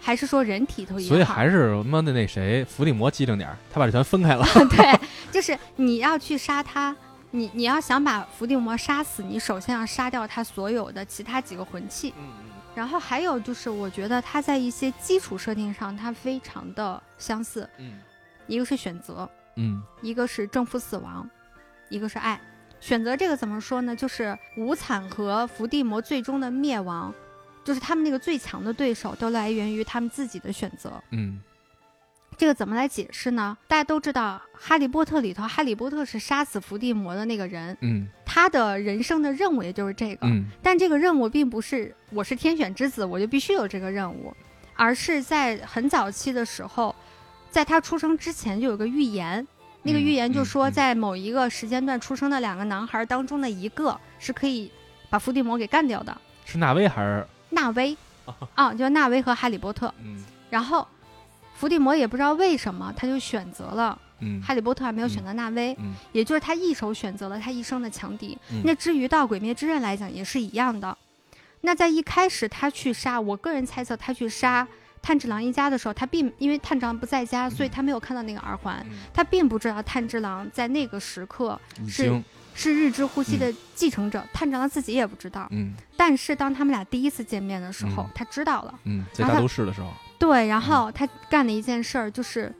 [0.00, 4.44] 还是说人体头也好，所以还是他妈的那谁伏地魔机灵点儿，他把这全分开了。
[4.68, 5.00] 对，
[5.30, 6.94] 就是你要去杀他，
[7.30, 12.14] 你你要想把伏地魔杀死，你首先要杀掉他所有的其他几个魂器。
[12.18, 12.28] 嗯
[12.72, 17.68] 然后还有就是，我觉得他在一些基础设定上，它非常的相似。
[17.78, 17.98] 嗯
[18.46, 21.28] 一个是选择，嗯一个是征服死亡，
[21.88, 22.40] 一个是爱。
[22.78, 23.94] 选择这个怎么说呢？
[23.94, 27.12] 就是无惨和伏地魔最终的灭亡，
[27.64, 31.02] 就是他们那个最强的对手都来源于他们自己的选择。
[31.10, 31.42] 嗯
[32.40, 33.54] 这个怎么来解释呢？
[33.68, 40.26] 大家都知道，《哈利波特》里头，哈利波特是杀死伏地魔的那个人，嗯他的人生的任务也就是这个。
[40.26, 44.34] 嗯但这个任务并不是我是天选之子，我就必须有这个任务，
[44.74, 46.96] 而是在很早期的时候，
[47.50, 49.46] 在他出生之前就有个预言，
[49.82, 54.72] 那个嗯预言就说，在某一个时间段出生的两个男孩当中的一个是可以
[55.10, 57.94] 把伏地魔给干掉的，是纳威还是纳威，
[58.54, 59.92] 啊，就纳威和哈利波特。
[60.02, 60.88] 嗯然后
[61.60, 68.38] 伏地魔也不知道为什么，他就选择了嗯哈利波特，还没有选择纳威，嗯也就是他一手选择了他一生的强敌。
[68.50, 70.96] 嗯那至于到《鬼灭之刃》来讲，也是一样的。
[71.60, 74.66] 那在一开始他去杀，我个人猜测他去杀
[75.02, 82.18] 炭治郎一家的时候，他并因为炭治郎不在家，所以他没有看到那个耳环，嗯他并不知道炭治郎在那个时刻是
[82.54, 85.46] 是日之呼吸的继承者，炭治郎自己也不知道。
[85.50, 88.74] 嗯但是当他们俩第一次见面的时候，嗯他知道了。
[88.84, 92.54] 嗯在大都市的时候，对，然后他干了一件事儿，就是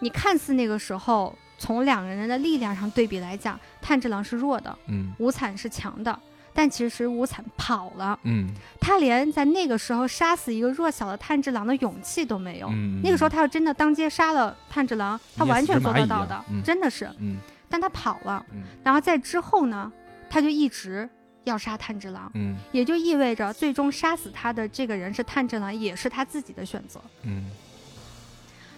[0.00, 6.18] 你看似那个时候从两个人的力量上对比来讲，炭治郎是弱的，嗯无惨是强的。
[6.56, 8.48] 但其实无惨跑了，嗯
[8.80, 12.68] 他连在那个时候杀死一个弱小的炭治郎的勇气都没有。
[12.70, 17.10] 嗯，那个时候他要真的当街杀了炭治郎，他完全做得到的，嗯真的是。
[17.18, 17.38] 嗯
[17.68, 19.90] 但他跑了，嗯然后在之后呢，
[20.30, 21.08] 他就一直
[21.44, 27.00] 要杀炭治郎，嗯也就意味着最终杀死他的这个人是炭治郎，也是他自己的选择。
[27.22, 27.44] 嗯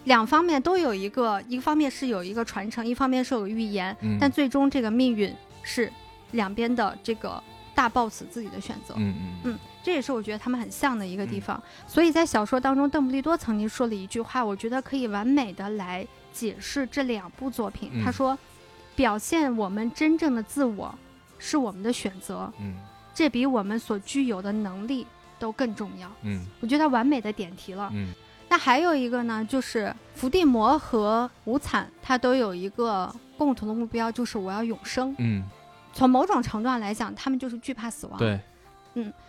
[0.04, 5.92] 两方面都有一个，一个方面是有一个传承，一方面是有预言，嗯，但最终这个命运是
[6.30, 7.42] 两边的这个
[7.74, 8.94] 大 boss 自己的选择。
[8.98, 11.60] 嗯嗯嗯这也是我觉得他们很像的一个地方。
[11.88, 17.90] 所以在小说当中，邓布利多曾经说了一句话，我觉得可以完美的来解释这两部作品。
[17.92, 18.38] 嗯他说
[18.94, 20.96] ：“表现我们真正的自我
[21.38, 22.74] 是我们的选择，嗯
[23.14, 25.06] 这比我们所具有的能力
[25.38, 26.10] 都更重要。
[26.22, 27.90] 嗯”我觉得他完美的点题了。
[27.92, 28.12] 嗯
[28.48, 35.12] 那还有一个呢，就是伏地魔和无惨，他都有一个共同的目标，就是我要永生。
[35.18, 35.42] 嗯，
[35.92, 38.16] 从某种程度上来讲，他们就是惧怕死亡。
[38.16, 38.40] 对，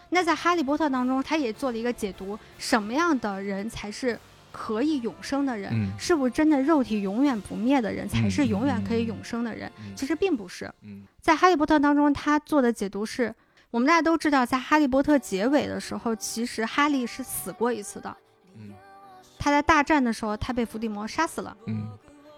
[0.10, 4.20] 那在《哈利波特》当中，他也做了一个解读：什么样的人才是
[4.58, 5.72] 可以永生的人？
[5.72, 9.72] 嗯是不是真的肉体永远不灭的人才是嗯永远可以嗯永生的人？
[9.80, 10.74] 嗯其实并不是。
[10.82, 13.34] 嗯在《哈利波特》当中，他做的解读是：
[13.70, 18.18] 我们大家都知道，在《哈利波特》结尾的时候，其实哈利是死过一次的。
[18.56, 18.74] 嗯
[19.38, 21.56] 他在大战的时候，他被伏地魔杀死了。
[21.68, 21.88] 嗯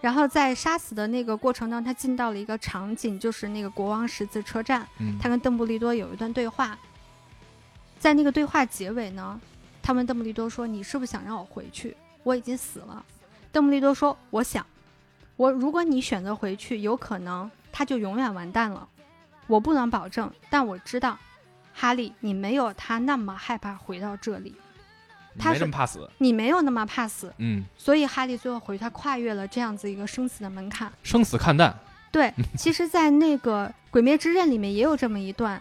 [0.02, 4.86] 然后在杀死的那个过程当中，他进到了一个场景，就是那个国王十字车站。
[5.00, 6.78] 嗯，他跟邓布利多有一段对话，
[8.00, 9.40] 在那个对话结尾呢，
[9.84, 11.98] 他问邓布利多说：“你是不是想让我回去？
[12.24, 13.06] 我已经死了。”
[13.52, 14.66] 邓布利多说：“我想，
[15.36, 18.88] 我如果你选择回去，有可能他就永远完蛋了。
[19.48, 21.18] 我不能保证，但我知道，
[21.74, 24.54] 哈利，你没有他那么害怕回到这里，
[25.40, 26.08] 他没么怕死。
[26.20, 31.76] 你没有那么怕死，嗯，所以哈利最后回去，他跨越了这样子一个生死的门槛。”生死看淡。
[32.12, 35.60] 对， 其实，在那个《鬼灭之刃》里面也有这么一段，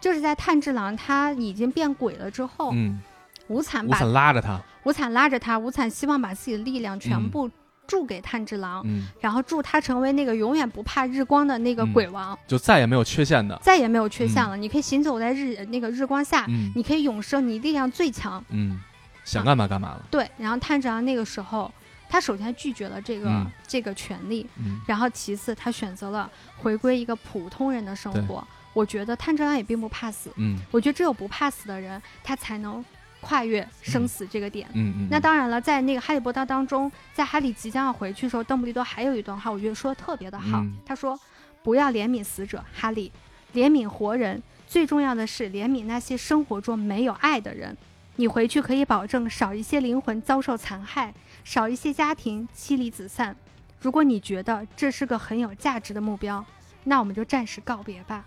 [0.00, 3.00] 就是在炭治郎他已经变鬼了之后，嗯，
[3.46, 4.60] 无惨把无惨拉着他。
[4.84, 7.50] 无惨拉着他，无惨希望把自己的力量全嗯部
[7.86, 13.58] 注给炭治郎，嗯，然后助他成为那个永远不怕日光的那个嗯鬼王，就再也没有缺陷的。
[13.62, 14.56] 再也没有缺陷了。
[14.56, 18.42] 你可以行走在日那个日光下，嗯你可以永生，你力量最强。
[18.50, 18.80] 嗯，
[19.24, 20.02] 想干嘛干嘛了。
[20.10, 21.70] 对，然后炭治郎那个时候，
[22.08, 28.46] 他首先拒绝了这个、嗯这个权利，嗯然后其次他选择了回归一个普通人的生活。
[28.74, 32.82] 我觉得炭治郎也并不怕死，嗯我觉得只有不怕死的人，他才能
[33.22, 34.68] 跨越生死这个点。
[34.74, 35.08] 嗯嗯。
[35.10, 40.58] 那当然了，在那个哈利波特当中，在哈利即将要回去的时候，邓布利多还有一段话，我觉得说的特别的好。
[40.58, 41.18] 嗯他说
[41.64, 43.10] ：“不要怜悯死者，哈利，
[43.54, 44.42] 怜悯活人。
[44.66, 47.76] 最重要的是怜悯那些生活中没有爱的人。
[48.16, 51.14] 你回去可以保证少一些灵魂遭受残害，
[51.44, 53.34] 少一些家庭妻离子散。
[53.80, 56.44] 如果你觉得这是个很有价值的目标，
[56.84, 58.24] 那我们就暂时告别吧。”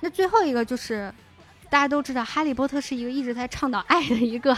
[0.00, 1.12] 那最后一个就是，
[1.70, 4.56] 大家都知道，《哈利波特》是一个一直在倡导爱的一个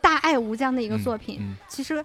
[0.00, 1.38] 大爱无疆的一个作品。
[1.40, 1.94] 嗯，其实，《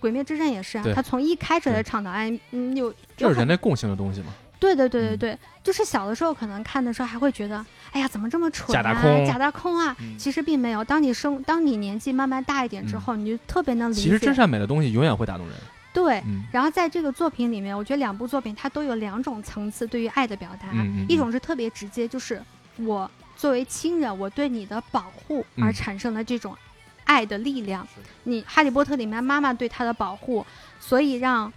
[0.00, 4.32] 鬼灭之刃》也是啊它，从一开始在倡导爱，嗯，有这是人类共性的东西嘛。
[4.58, 9.96] 对对对对嗯对，就是小的时候可能看的时候还会觉得，哎呀，怎么这么蠢啊，假大空假大空啊！
[10.00, 14.00] 嗯其实并没有，当你生，当你年纪慢慢大一点之后，你就特别能理解。
[14.02, 15.56] 其实真善美的东西永远会打动人。
[15.92, 16.20] 对。
[16.26, 20.68] 嗯然后在这个作品里面，我觉得两部作品它都有两种层次对于爱的表达，
[21.08, 22.40] 一种是特别直接，就是
[22.76, 26.56] 我作为亲人，我对你的保护嗯而产生的这种
[27.04, 27.84] 爱的力量。
[27.94, 30.46] 是你《哈利波特》里面妈妈对他的保护，
[30.78, 31.52] 所以让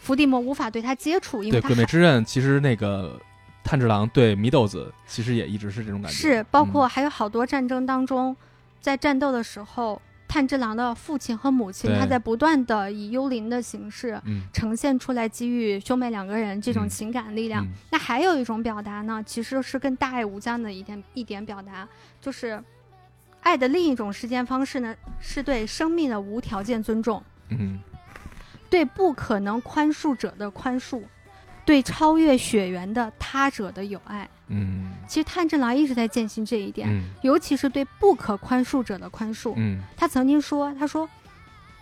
[0.00, 3.20] 伏地魔无法对他接触，因对，为他鬼灭之刃其实那个
[3.62, 6.16] 炭治郎对祢豆子其实也一直是这种感觉。
[6.16, 8.34] 是包括嗯还有好多战争当中，
[8.80, 10.00] 在战斗的时候，
[10.30, 14.42] 炭治郎的父亲和母亲，他在不断的以幽灵的形式嗯。
[14.52, 16.88] 呈现出来，给予兄妹两个人这种嗯。
[16.88, 17.64] 情感力量。
[17.64, 17.72] 嗯。
[17.90, 21.88] 那还有一种表达呢，其实是更大爱无疆的一点一点表达，
[22.20, 22.62] 就是
[23.40, 27.80] 爱的另一种实践方式呢，是对生命的无条件尊重，嗯。
[28.70, 31.02] 对不可能宽恕者的宽恕，
[31.64, 34.28] 对超越血缘的他者的友爱。
[34.48, 36.88] 嗯其实炭治郎一直在践行这一点。
[36.88, 39.54] 嗯尤其是对不可宽恕者的宽恕。
[39.56, 41.08] 嗯他曾经说：“他说，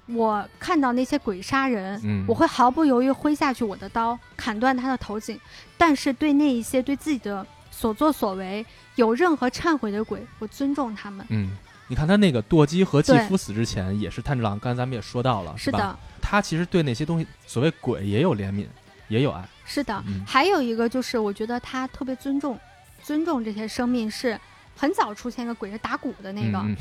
[0.06, 5.38] 我看到那些鬼杀人，嗯，我会毫不犹豫挥下去我的刀，砍断他的头颈。
[5.76, 8.64] 但是对那一些对自己的所作所为
[8.96, 11.24] 有任何忏悔的鬼，我尊重他们。
[11.30, 11.50] 嗯。
[11.90, 15.56] 你看他那个舵姬和继对夫死之前也是炭治郎，刚才咱们也说到了，吧？
[15.56, 18.66] 是的，他其实对那些东西，所谓鬼也有怜悯，
[19.08, 19.42] 也有爱。
[19.64, 20.02] 是的。
[20.06, 22.58] 嗯还有一个就是，我觉得他特别尊重，
[23.02, 24.38] 尊重这些生命是。”
[24.80, 26.72] 很早出现一个鬼是打鼓的那个，嗯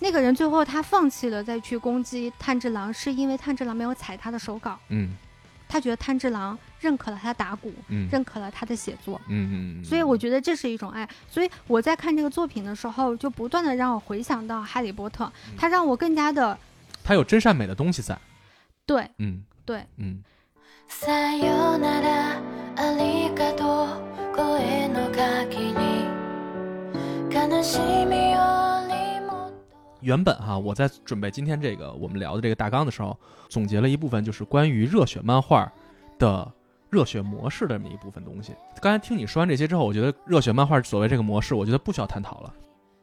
[0.00, 4.76] 那个人最后他放弃了再去攻击炭治郎，是因为炭治郎没有踩他的手稿。
[4.88, 5.10] 嗯
[5.68, 9.20] 他觉得炭治郎认可了他打鼓，嗯认可了他的写作。
[9.28, 9.48] 嗯
[9.78, 16.58] 嗯嗯，所以我觉得这是一种爱，所以我在看这个作品的时候，就不断的让我回想到《哈利波特》，嗯它让我更加的
[17.04, 18.18] 他有真善美的东西在，
[18.84, 20.20] 对嗯对，嗯。
[30.00, 33.18] 原本哈，我在准备今天这个我们聊的这个大纲的时候，
[33.48, 35.70] 总结了一部分就是关于热血漫画
[36.18, 36.48] 的
[36.88, 38.54] 热血模式的这么一部分东西。
[38.80, 42.54] 刚才听你说完这些之后，我觉得热血漫画所谓这个模式，我觉得不需要探讨了，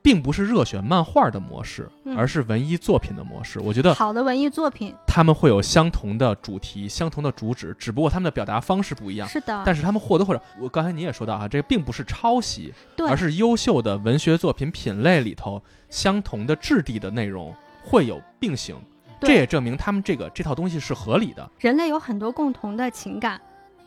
[0.03, 3.59] 并不是热血漫画的模式，嗯而是文艺作品的模式。
[3.61, 9.27] 我觉得好的文艺作品他们会有相同的主题、相同的主旨，只不过他们的表达方式不一样。
[9.27, 18.75] 是的，但是他们或多或少，我刚才你也说到哈，这个并不是抄袭，对而是优秀的文学作品品类里头相同的质地的内容会有并行，
[19.21, 21.49] 对这也证明他们这个这套东西是合理的。
[21.59, 23.39] 人类有很多共同的情感，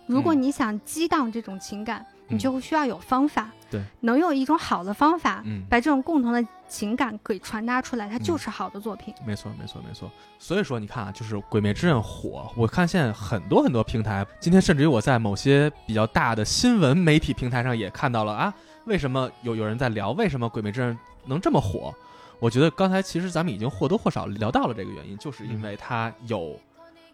[0.07, 9.15] 如果嗯你想激荡这种情感，你嗯就会需要有方法，对，能用一种好的方法，嗯，把这种共同的情感给传达出来，它就是好的作品。
[9.25, 10.11] 没错，没错，没错。
[10.39, 18.55] 所以说，你看啊，就是《鬼灭之刃》火，我看现在很多很多平台，今天甚至于我在某些比较大的新闻媒体平台上也看到了啊，
[18.85, 21.95] 为什么有有人在聊为什么《鬼灭之刃》能这么火？
[22.39, 26.55] 我觉得刚才其实咱们已经或多或少聊到了这个原因，就是因为它有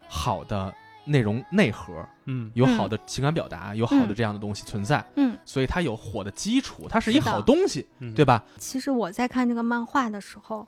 [0.09, 0.75] 好的
[1.05, 8.15] 内容内核，嗯，有好的情感表达，有好的嗯这样的东西存在，嗯，所以它有火的基础，它是一好东西，嗯。
[8.15, 8.45] 对吧？
[8.59, 10.67] 其实我在看这个漫画的时候，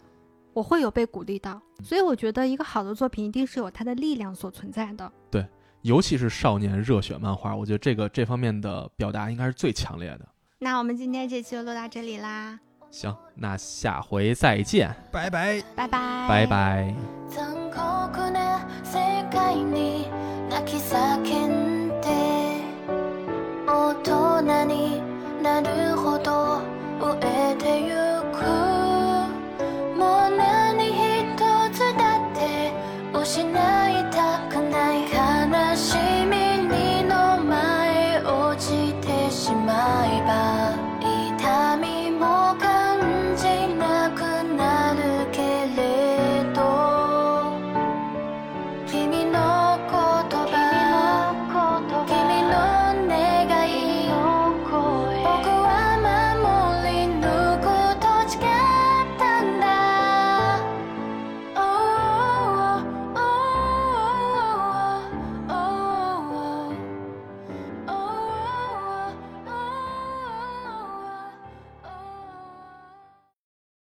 [0.52, 5.10] 我会有被鼓励到，所以我觉得一个好的作品一定是有它的力量所存在的。
[5.30, 5.46] 对
[5.82, 10.26] 尤其是少年热血漫画，我觉得这个这方面的表达应该是最强烈的。
[10.58, 12.58] 那我们今天这期就录到这里啦，
[12.94, 15.60] 行，那下回再见，拜拜。
[15.74, 16.28] 拜拜。
[16.28, 16.94] 拜拜。